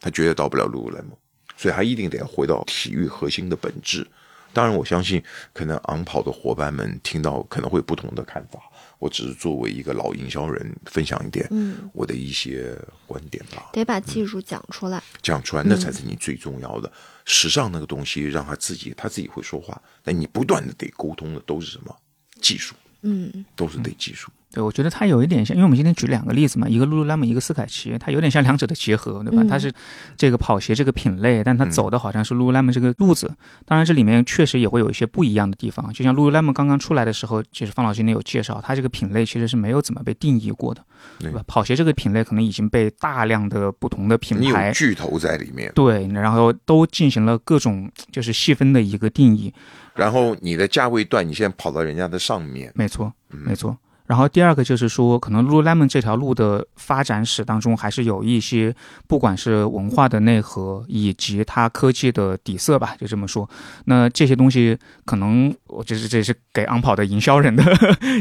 [0.00, 1.18] 他绝对到不了 Lululemon，
[1.54, 4.06] 所以他一定得要回到体育核心的本质。
[4.54, 8.58] 当然，我相信可能昂跑的伙伴们听到可能会有不同的看法，
[8.98, 12.76] 我只是作为一个老营销人分享一点嗯，我的一些
[13.06, 13.70] 观点吧。
[13.72, 15.02] 得把技术讲出来。
[15.20, 16.90] 讲出来，那才是你最重要的。
[17.24, 21.94] 时尚那个东西，让他自己他自己会说话，但你不断的得沟通的都是什么
[22.40, 22.74] 技术，
[23.06, 24.30] 嗯都是得技术。
[24.52, 29.42] 对，我觉得它有一点像，因为我们今天举两个例子嘛，一个 Lululemon，一个斯凯奇，它有点像两者的结合，对吧？
[29.42, 29.70] 嗯它是
[30.16, 33.30] 这个跑鞋这个品类，但它嗯走的好像是 Lululemon 这个路子。
[33.66, 35.92] 当然，这里面确实也会有一些不一样的地方。
[35.92, 40.82] 就像 Lululemon 刚刚出来的时候，其实方老师今天有介绍，它这个品类其实是没有怎么被定义过的，
[41.18, 41.42] 对吧？
[41.46, 49.52] 跑鞋这个品类可能已经被大量的不同的品牌巨头在里面，对，然后都进行了各种就是细分的一个定义。
[49.96, 53.76] 然后你的价位段，你现在跑到人家的上面，没错，嗯没错。
[54.06, 58.72] 然后第二个就是说，可能 Lululemon 这条路的发展史当中，还是有一些
[59.08, 63.50] 不管是文化的内核，以及它科技的底色吧，就这么说。
[63.86, 67.64] 那这些东西，可能我就是这是给昂跑的营销人的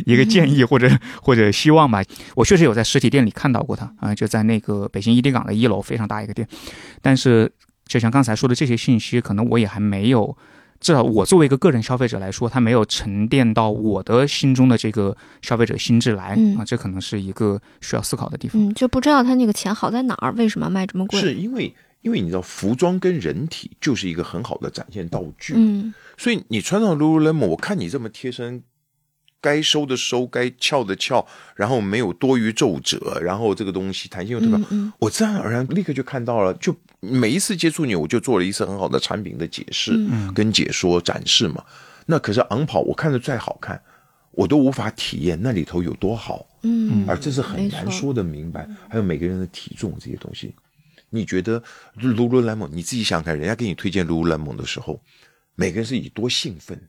[0.07, 0.89] 一个建议，或者
[1.21, 2.01] 或者希望吧。
[2.33, 6.47] 我确实有在实体店里看到过它啊，就在那个北京伊迪港的一楼，非常大一个店。
[6.99, 7.51] 但是，
[7.85, 10.35] 就像刚才说的这些信息，可能我也还没有。
[10.85, 18.63] 至少我作为一个个人消费者来说，它没有沉淀到我的心中的这个消费者心智来啊，这可能是一个需要思考的地方。
[18.63, 21.19] 嗯，就不知道它那个钱好在哪儿，为什么卖这么贵？
[21.19, 25.55] 是因为因为你知道，服装跟人体就是一个很好的展现道具。
[25.57, 28.61] 嗯，所以你穿上 Lululemon，我看你这么贴身。
[29.41, 31.23] 该收的收，该翘的翘，
[31.55, 36.51] 然后没有多余皱褶，然后这个东西弹性又特别好，我自然而然立刻就看到了。
[36.55, 36.75] 就
[37.05, 39.91] 每一次接触你，我就做了一次很好的产品的解释、
[40.33, 41.63] 跟解说、展示嘛。
[42.05, 43.81] 那可是昂跑，我看着再好看，
[44.31, 46.45] 我都无法体验那里头有多好。
[46.63, 48.67] 嗯，而这是很难说的明白。
[48.89, 50.53] 还有每个人的体重这些东西，
[51.09, 51.61] 你觉得
[51.99, 52.69] Lululemon？
[52.71, 55.01] 你自己想想看，人家给你推荐 Lululemon 的时候，
[55.55, 56.81] 每个人是以多兴奋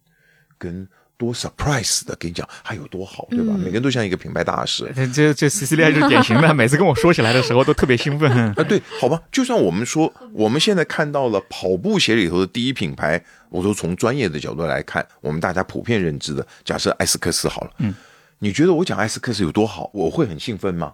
[0.59, 0.89] 跟。
[1.19, 3.55] 多 surprise 的跟你讲，还有多好，对吧？
[3.57, 4.85] 每个人都像一个品牌大使。
[5.14, 8.55] 这这 C C 利就是典型的， 每次跟我说起来的时候都特别兴奋啊。
[8.69, 17.95] 对，好吧，就算我们说我们现在看到了跑步鞋里头的第一品牌，我说从专业的角度来看，我们大家普遍认知的，假设艾斯克斯好了，嗯，
[18.39, 20.93] 你觉得我讲艾斯克斯有多好，我会很兴奋吗？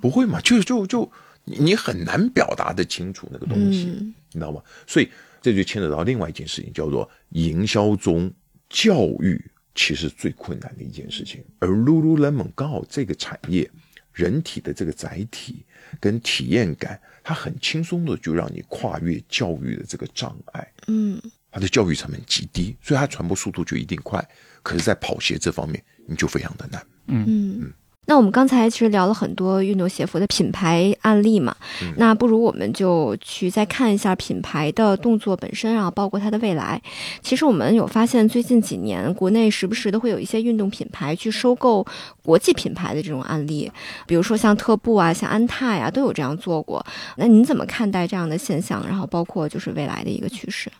[0.00, 1.10] 不会嘛，就就就
[1.44, 3.84] 你很难表达的清楚那个东西，
[4.32, 4.62] 你知道吗？
[4.86, 5.10] 所以
[5.42, 8.32] 这就牵扯到另外一件事情，叫做营销中
[8.70, 9.38] 教育。
[9.80, 13.70] 其实最困难的一件事情，而 Lululemon 刚好这个产业，
[14.12, 15.64] 人体的这个载体
[16.00, 20.72] 跟体验感，它很轻松的就让你跨越教育的这个障碍。
[20.88, 21.22] 嗯，
[21.52, 24.20] 它的教育成本极低，所以它传播速度就一定快。
[24.64, 26.84] 可是，在跑鞋这方面，你就非常的难。
[27.06, 27.24] 嗯
[27.62, 27.72] 嗯。
[28.08, 31.54] 那我们刚才其实聊了很多运动鞋服的品牌案例嘛，
[31.98, 36.80] 那不如我们就去再看一下品牌的动作本身啊，包括它的未来。
[37.20, 41.86] 其实我们有发现，最近几年国内时不时的会有一些运动品牌去收购
[42.22, 43.70] 国际品牌的这种案例，
[44.06, 46.82] 比如说像特步啊、像安踏呀，都有这样做过。
[47.16, 48.82] 那您怎么看待这样的现象？
[48.88, 50.72] 然后包括就是未来的一个趋势？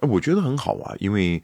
[0.00, 1.42] 我觉得很好啊，因为。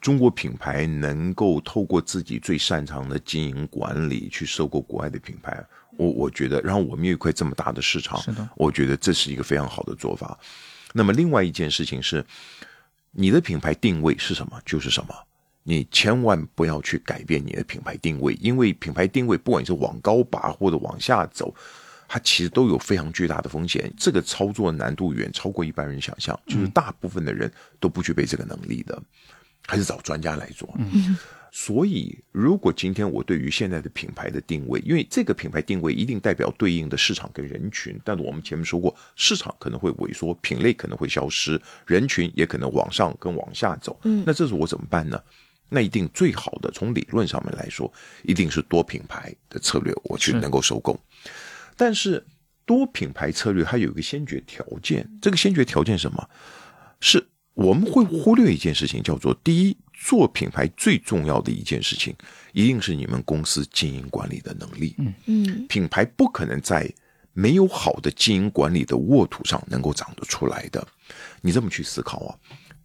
[0.00, 5.64] 中国品牌能够透过自己最擅长的经营管理去收购国外的品牌，
[5.96, 10.38] 我我觉得，然后我们有一块这么大的市场，是的，我觉得这是一个非常好的做法。
[10.92, 12.24] 那么，另外一件事情是，
[13.10, 14.60] 你的品牌定位是什么？
[14.64, 15.14] 就是什么，
[15.62, 21.54] 你千万不要去改变你的品牌定位，因为品牌定位不管是往高拔或者往下走，
[22.06, 29.02] 它其实都有非常巨大的风险，这个操作难度远超过一般人想象，就是大部分的人都不具备这个能力的。
[29.68, 30.74] 还是找专家来做。
[30.78, 31.16] 嗯，
[31.52, 44.00] 所以如果今天我对于现在的品牌的定位，因为这个品牌定位一定代表对应的市场跟人群，但是我们前面说过，市场可能会萎缩，品类可能会消失，人群也可能往上跟往下走。
[44.04, 45.22] 嗯，那这是我怎么办呢？
[45.68, 47.92] 那一定最好的，从理论上面来说，
[48.22, 50.98] 一定是多品牌的策略，我去能够收购。
[51.76, 52.24] 但是
[52.64, 56.26] 多品牌策略它有一个先决条件，这个先决条件什么？
[57.00, 57.26] 是。
[57.58, 62.14] 我们会忽略一件事情，叫做第一，做品牌最重要的一件事情，
[62.52, 64.94] 一定是你们公司经营管理的能力。
[64.98, 66.88] 嗯嗯，品牌不可能在
[67.32, 70.86] 没有好的经营管理的沃土上能够长得出来的。
[71.40, 72.30] 你这么去思考啊，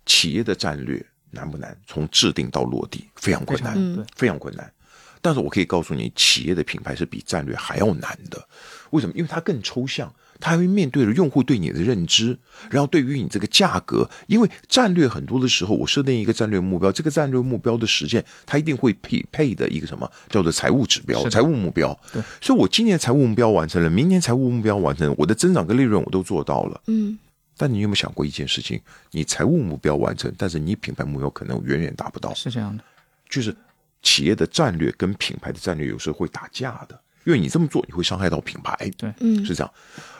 [0.08, 1.78] 企业的战略难不难？
[1.86, 4.74] 从制定到落地非常困难，非常困难。
[5.22, 8.44] 但是我可以告诉你，企业的品牌是比战略还要难的。
[8.90, 9.14] 为什么？
[9.16, 10.12] 因为它更抽象。
[10.44, 12.38] 他还会面对着用户对你的认知，
[12.70, 21.98] 然后对于你这个价格，因为战略很多的时候，我设定一个战略目标，这个战略目标的实现，它一定会匹配的一个什么叫做财务指标、财务目标。
[22.12, 26.82] 对，所以我今年财务目标完成了，明年财务目标完成，我的增长跟利润我都做到了。
[26.88, 27.18] 嗯，
[27.56, 28.82] 但你有没有想过一件事情？
[29.12, 32.34] 你财务目标完成，但是你品牌目标可能远远达不到。
[32.34, 32.84] 是这样的，
[33.30, 33.56] 就是
[34.02, 37.00] 企业的战略跟品牌的战略有时候会打架的。
[37.26, 39.74] 因为你这么做，你会伤害到品牌，对，嗯，是这样。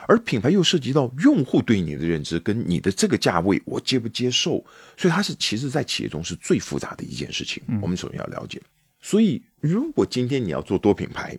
[0.06, 4.64] 而品牌又涉及到用户对你的认知，跟你的这个价位，我接不接受？
[4.96, 7.62] 所以它是其实，在企业中是最复杂的一件事情。
[7.80, 8.60] 我们首先要了解。
[9.00, 11.36] 所以，如果今天你要做多品牌，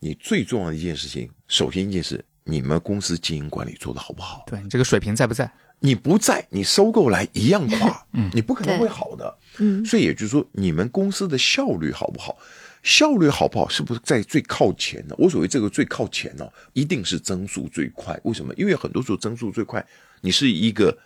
[0.00, 4.44] 你最重要的一件事情，首先一件事，你们公司经营管理做的好不好？
[4.46, 5.50] 对，你这个水平在不在？
[5.80, 9.84] 你不在，你收购来一样垮，嗯，你不可能会好的，嗯。
[9.84, 12.38] 所以也就是说，你们公司的效率好不好？
[12.84, 15.14] 效率好不好，是不是在最靠前呢？
[15.18, 18.16] 我所谓这个最靠前呢，一定是增速最快。
[18.24, 18.52] 为什么？
[18.56, 19.84] 因为很多时候增速最快，
[20.20, 20.96] 你是一个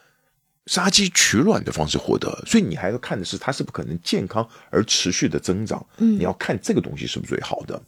[0.66, 5.86] 杀鸡取卵的方式获得，所以你还要看的是它是不可能健康而持续的增长。
[5.98, 7.80] 嗯你要看这个东西是不是最好的。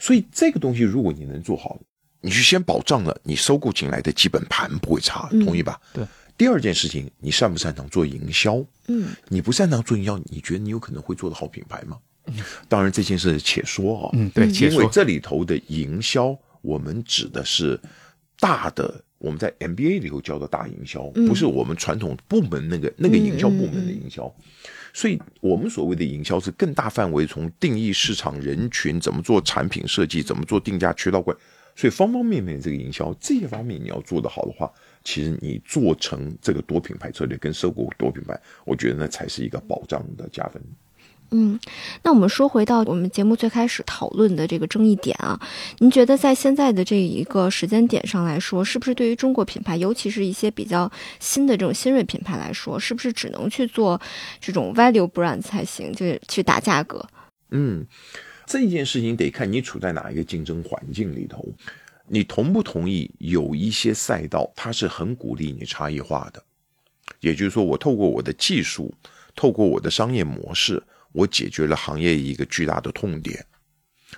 [0.00, 1.78] 所以这个东西如果你能做好，
[2.20, 5.80] 你去先保障了你收购进来的基本盘不会差，嗯同意吧？
[5.92, 6.04] 对。
[6.36, 8.56] 第二件事情，你擅不擅长做营销？
[8.88, 11.96] 嗯你不擅长做营销，你觉得你有可能会做的好品牌吗？
[12.68, 17.78] 当然这件事且说啊、嗯，对，因为这里头的营销，我们指的是
[18.38, 24.32] 大的，我们在 MBA 里头叫做大营销，嗯不是我们传统部门那个那个营销部门的营销。
[24.96, 31.36] 所以，我们所谓的营销是更大范围，从定义市场人群，怎么做产品设计，怎么做定价、渠道管，
[31.74, 34.70] 所以方方面面这个营销这些方面你要做得好的话，
[35.02, 40.62] 其实你做成这个多品牌策略跟收购多品牌，我觉得那才是一个保障的加分。
[41.36, 41.58] 嗯，
[42.04, 45.36] 那我们说回到我们节目最开始讨论的这个争议点啊，
[45.80, 54.00] 您觉得在现在的这一个时间点上来说，是不是对于中国品牌，尤其是一些比较新的这种新锐品牌来说，是不是只能去做
[54.40, 57.04] 这种 value brand 才行，就是去打价格？
[57.50, 57.84] 嗯，
[58.46, 61.44] 这件事情得看你处在哪一个竞争环境里头，
[62.06, 66.40] 你同不同意有一些赛道它是很鼓励你差异化的，
[67.18, 68.94] 也就是说，我透过我的技术，
[69.34, 70.80] 透过我的商业模式，
[71.14, 73.42] 我解决了行业一个巨大的痛点。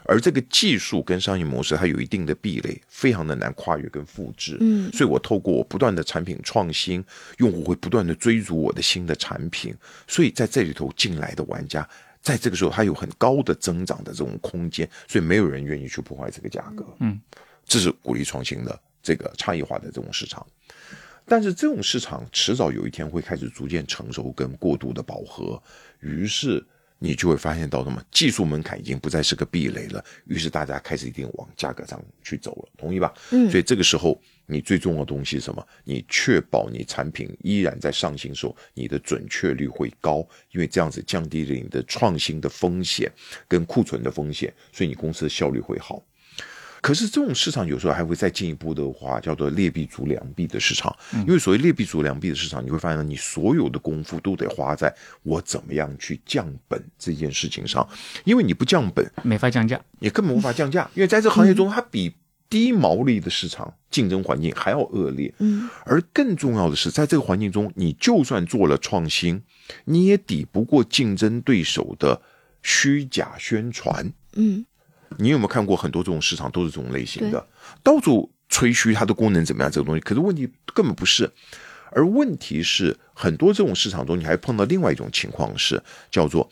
[0.04, 4.58] 而这个技术跟商业模式，它有一定的壁垒，非常的难跨越跟复制。
[4.60, 7.02] 嗯所以我透过我不断的产品创新，
[7.38, 9.74] 用户会不断的追逐我的新的产品，
[10.06, 11.88] 所以在这里头进来的玩家，
[12.20, 16.84] 在这个时候他有很高的增长的这种空间，所以没有人愿意去破坏这个价格。
[17.00, 17.18] 嗯，
[17.64, 20.46] 这是鼓励创新的这个差异化的这种市场。
[21.24, 25.60] 但是这种市场迟早有一天会开始逐渐成熟跟过度的饱和，
[26.00, 26.64] 于是
[26.98, 33.12] 你就会发现到什么技术门槛已经不再是个壁垒了，于是大家开始一定往价格上去走了，同意吧？
[33.30, 35.66] 嗯所以这个时候你最重要的东西是什么？
[35.84, 43.12] 你确保你产品依然在上新时候，你的准确率会高，因为这样子降低了你的创新的风险
[43.46, 46.02] 跟库存的风险，所以你公司的效率会好。
[46.86, 50.94] 可是这种市场有时候还会再进一步的话，叫做劣币逐良币的市场。
[51.26, 57.84] 因为所谓劣币逐良币的市场，你会发现你所有的功夫都得花在我怎么样去降本这件事情上，
[58.24, 59.80] 因为你不降本，没法降价。
[59.98, 62.14] 也根本无法降价， 因为在这个行业中，它比
[62.48, 65.34] 低毛利的市场竞争环境还要恶劣。
[65.40, 69.42] 嗯而更重要的是，在这个环境中，你就算做了创新，
[69.86, 72.22] 你也抵不过竞争对手的
[72.62, 74.12] 虚假宣传。
[74.34, 74.64] 嗯
[75.18, 77.46] 你有没有看过很多这种市场都是这种类型的，
[77.82, 81.30] 到处吹嘘它的功能怎么样这个东西，可是问题根本不是。
[81.92, 86.50] 而问题是，很多这种市场中，你还碰到另外一种情况是，叫做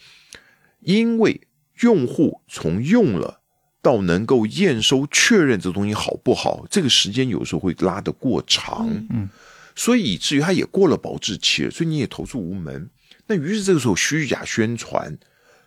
[0.80, 1.40] 因为
[1.80, 3.40] 用户从用了
[3.82, 9.28] 到能够验收确认这东西好不好，这个时间有时候会拉得过长，嗯，
[9.74, 12.88] 所以以至于它也过了保质期了，所以你也投诉无门。
[13.26, 15.18] 那于是这个时候虚假宣传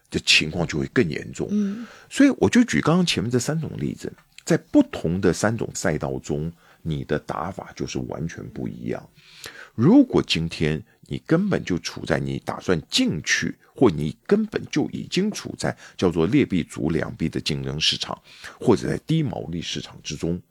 [0.09, 1.47] 的情况就会更严重。
[1.51, 4.11] 嗯所以我就举刚刚前面这三种例子，
[4.43, 6.51] 在不同的三种赛道中，
[6.81, 9.09] 你的打法就是完全不一样。
[9.75, 18.19] 如果今天你根本就处在你打算进去，或你根本就已经处在叫做劣币逐良币的竞争市场，
[18.59, 20.41] 或者在低毛利市场之中，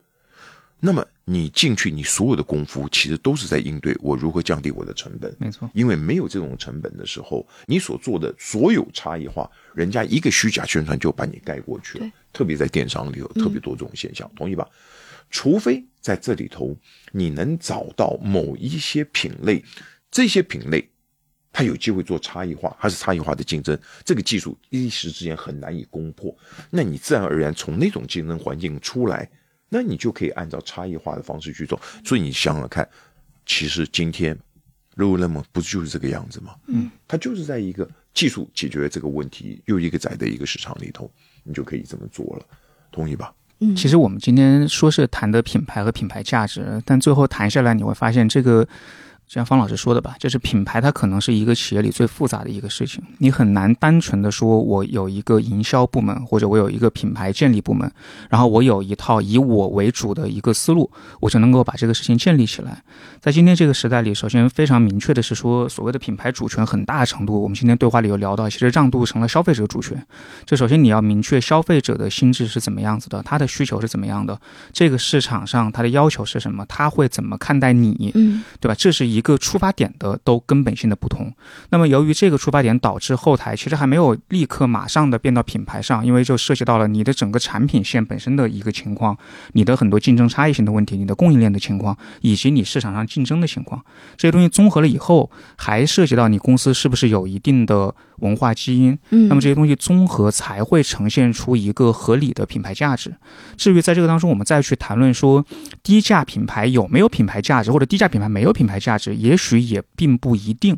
[0.79, 5.35] 那么你进去，你所有的功夫其实都是在应对我如何降低我的成本。
[5.39, 5.68] 没错。
[5.72, 12.11] 因为没有这种成本的时候，你所做的所有差异化，人家一个虚假宣传就把你盖过去了。
[12.33, 14.68] 特别在电商里有特别多这种现象，同意吧？
[15.31, 16.77] 除非在这里头
[17.11, 19.64] 你能找到某一些品类，
[20.11, 20.89] 这些品类
[21.53, 26.33] 它有机会做差异化，它是差异化的竞争，这个技术一时之间很难以攻破，
[26.70, 29.29] 那你自然而然从那种竞争环境出来，
[29.69, 31.81] 那你就可以按照差异化的方式去做。
[32.05, 32.89] 所以你想想看，
[33.45, 34.37] 其实今天
[34.97, 36.55] Lululemon 不就是这个样子吗？
[36.67, 41.11] 嗯，它就是在一个技术解决这个问题又一个窄的一个市场里头，
[41.45, 42.47] 你就可以这么做了，
[42.91, 43.33] 同意吧？
[43.61, 48.67] 嗯，其实我们今天说是谈的品牌和品牌价值，但最后谈下来，你会发现这个。
[49.26, 57.90] 就像方老师说的吧，就是品牌它可能是一个企业里最复杂的一个事情，你很难单纯的说我有一个营销部门，或者我有一个品牌建立部门，
[58.30, 60.88] 然后我有一套以我为主的一个思路，
[61.18, 62.82] 我就能够把这个事情建立起来。
[63.20, 70.00] 在今天这个时代里，首先非常明确的是说，所谓的品牌主权很大程度，我们今天对话里有聊到，其实让渡成了消费者主权。
[70.44, 74.40] 就首先你要明确消费者的心智是怎么样子的，他的需求是怎么样的，
[74.72, 78.74] 这个市场上他的要求是什么，他会怎么看待你，嗯对吧？
[78.78, 81.33] 这是一一个出发点的都根本性的不同。
[81.71, 89.17] 那么由于这个出发点导致后台其实还没有立刻马上的变到品牌上，因为就涉及到了你的整个产品线本身的一个情况，
[89.53, 93.83] 你的很多竞争差异性的问题，你的供应链的情况，以及你市场上竞争的情况，
[94.17, 98.99] 这些东西综合了以后，还涉及到你公司是不是有一定的文化基因。
[99.11, 103.14] 嗯，那么这些东西综合才会呈现出一个合理的品牌价值。
[103.57, 105.45] 至于在这个当中，我们再去谈论说
[105.83, 110.76] 低价品牌有没有品牌价值，或者低价品牌没有品牌价值，也许也并不一定。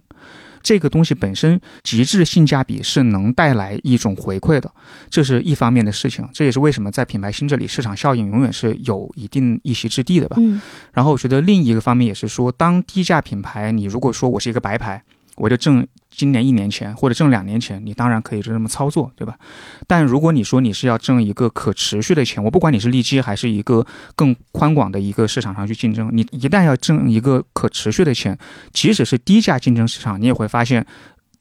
[0.60, 4.70] 这个东西本身极致性价比是能带来一种回馈的，
[5.08, 6.28] 这是一方面的事情。
[6.34, 10.36] 这也是为什么在品牌新这里，市场效应永远是有一定一席之地的吧。
[10.40, 10.60] 嗯
[10.92, 15.02] 然后我觉得另一个方面也是说，当低价品牌，你如果说我是一个白牌，
[15.38, 19.38] 我就挣今年一年钱或者挣两年钱，你当然可以就这么操作，对吧？
[19.86, 28.36] 但如果你说你是要挣一个可持续的钱，我不管你是利基还是一个更宽广的一个市场上去竞争，你一旦要挣一个可持续的钱，
[28.72, 30.84] 即使是低价竞争市场，你也会发现。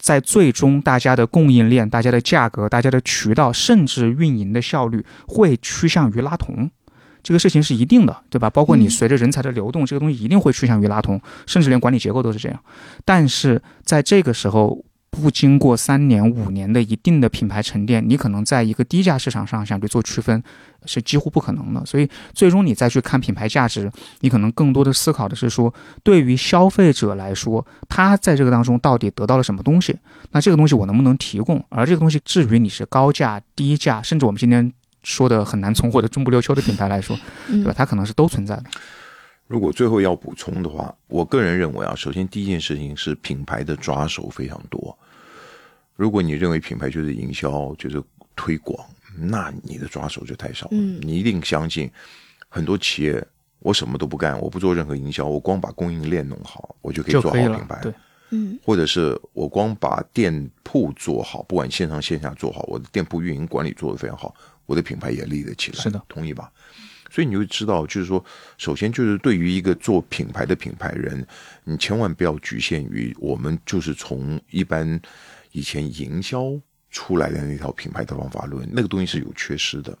[0.00, 6.70] 在最终，大家的供应链、大家的价格、大家的渠道，甚至运营的效率，会趋向于拉同。
[7.22, 8.48] 这个事情是一定的，对吧？
[8.50, 12.58] 包括你嗯随着人才的流动，这个东西一定会趋向于拉通，甚至连管理结构都是这样。
[13.04, 20.42] 但是在这个时候，不经过三年、五年的一定的品牌沉淀，你可能在一个低价市场上想去做区分，
[20.84, 21.84] 是几乎不可能的。
[21.86, 23.90] 所以，最终你再去看品牌价值，
[24.20, 25.72] 你可能更多的思考的是说，
[26.02, 29.96] 对于消费者来说，他在这个当中到底得到了什么东西？
[30.32, 31.64] 那这个东西我能不能提供？
[31.70, 34.70] 而这个东西，至于你是高价、低价，甚至我们今天
[35.08, 37.16] 说的很难存活的中不溜秋的品牌来说，
[37.46, 37.72] 对吧？
[37.72, 38.64] 嗯它可能是都存在的。
[39.46, 44.96] 如果最后要补充的话，我个人认为啊，首先第一件事情是品牌的抓手非常多。
[45.96, 48.02] 如果你认为品牌就是营销，就是
[48.36, 48.86] 推广，
[49.16, 50.72] 那你的抓手就太少了。
[50.72, 51.90] 嗯你一定相信
[52.50, 53.26] 很多企业，
[53.60, 57.80] 我什么都不干，我不做任何营销，我光把供应链弄好，我就可以做好品牌。
[57.82, 57.94] 对，
[58.28, 64.34] 嗯或者是我光把店铺做好，不管线上线下做好，我的店铺运营管理做得非常好，
[64.68, 65.78] 我的品牌也立得起来。
[65.80, 66.52] 是的，同意吧？
[67.10, 68.22] 所以你就知道，就是说，
[68.58, 71.26] 首先就是对于一个做品牌的品牌人，
[71.64, 75.00] 你千万不要局限于我们就是从一般
[75.52, 76.52] 以前营销
[76.90, 79.96] 出来的那套品牌的方法论，那个东西是有缺失的。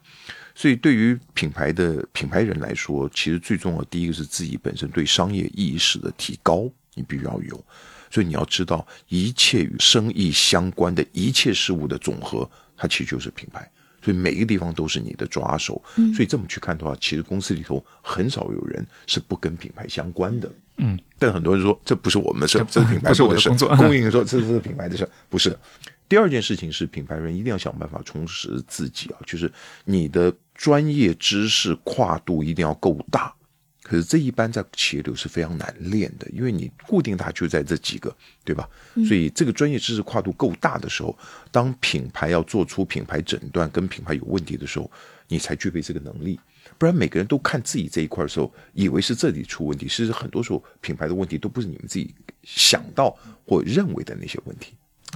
[0.54, 7.64] 所以对于品牌的品牌人来说，其实最重要的第一个是自己本身对商业意识的提高，你必须要有。
[8.10, 13.70] 所以你要知道，一切与生意相关的一切事物的总和，它其实就是品牌。
[14.08, 15.82] 所以每一个地方都是你的抓手。
[16.14, 20.50] 所以这么去看的话，其实公司里头很少有人是不跟品牌相关的。
[20.78, 25.54] 嗯，但很多人说这不是我们的事，这是品牌不是我的工作供应说这是品牌的事，不是。
[26.08, 29.52] 第二件事情是，品牌人一定要想办法充实自己啊，就是
[29.84, 33.34] 你的专业知识跨度一定要够大。
[33.88, 38.68] 可是这一般在企业里是非常难练的，因为你固定它就在这几个，对吧？
[39.06, 41.16] 所以这个专业知识跨度够大的时候，
[41.50, 44.90] 当品牌要做出品牌诊断跟品牌有问题的时候，
[45.26, 46.38] 你才具备这个能力。
[46.76, 53.16] 不然每个人都看自己这一块的时候，以为是这里出问题，其实很多时候品牌的问题都不是你们自己想到
[53.46, 54.74] 或认为的那些问题。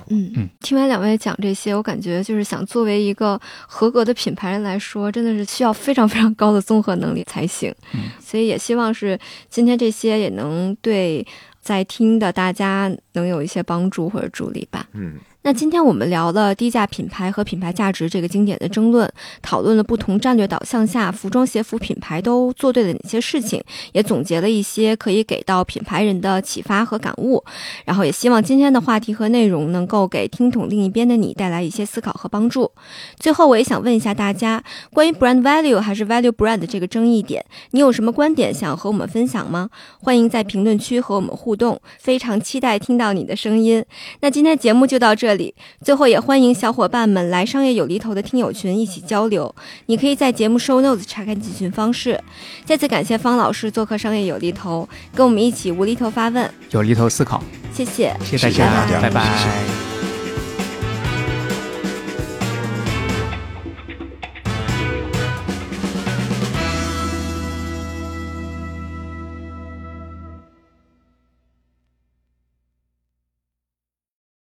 [0.09, 7.74] 嗯嗯，听完两位讲这些，我感觉就是想作为一个合格的品牌人来说，真的是需要非常非常高的综合能力才行。
[7.95, 9.19] 嗯，所以也希望是
[9.49, 11.27] 今天这些也能对
[11.61, 14.89] 在听的大家能有一些帮助或者助力吧。
[14.93, 19.12] 嗯，那今天我们聊了低价品牌和品牌价值这个经典的争论，
[19.43, 23.60] 讨论了不同战略导向下服装鞋服品牌都做对了哪些事情，
[23.90, 27.43] 也总结了一些可以给到品牌人的启发和感悟。
[27.85, 32.70] 然后也希望今天的话题和内容能够给听懂另一边的你带来一些思考和帮助。
[33.19, 34.62] 最后，我也想问一下大家，
[34.93, 39.70] 关于 brand value 还是 value brand 这个争议点，你有什么观点想和我们分享吗？
[39.98, 43.85] 欢迎在评论区和我们互动，非常期待听到你的声音。
[44.20, 49.55] 那今天节目就到这里，最后也欢迎小伙伴们来商业有厘头的听友群一起交流。
[49.87, 52.21] 你可以在节目 show notes 查看进群方式。
[52.65, 57.43] 再次感谢方老师做客商业有厘头，跟我们一起无厘头发问，有厘头思考，
[57.73, 58.15] 谢谢。
[58.25, 59.25] 谢谢大谢谢大家拜拜。
[59.39, 59.91] 谢谢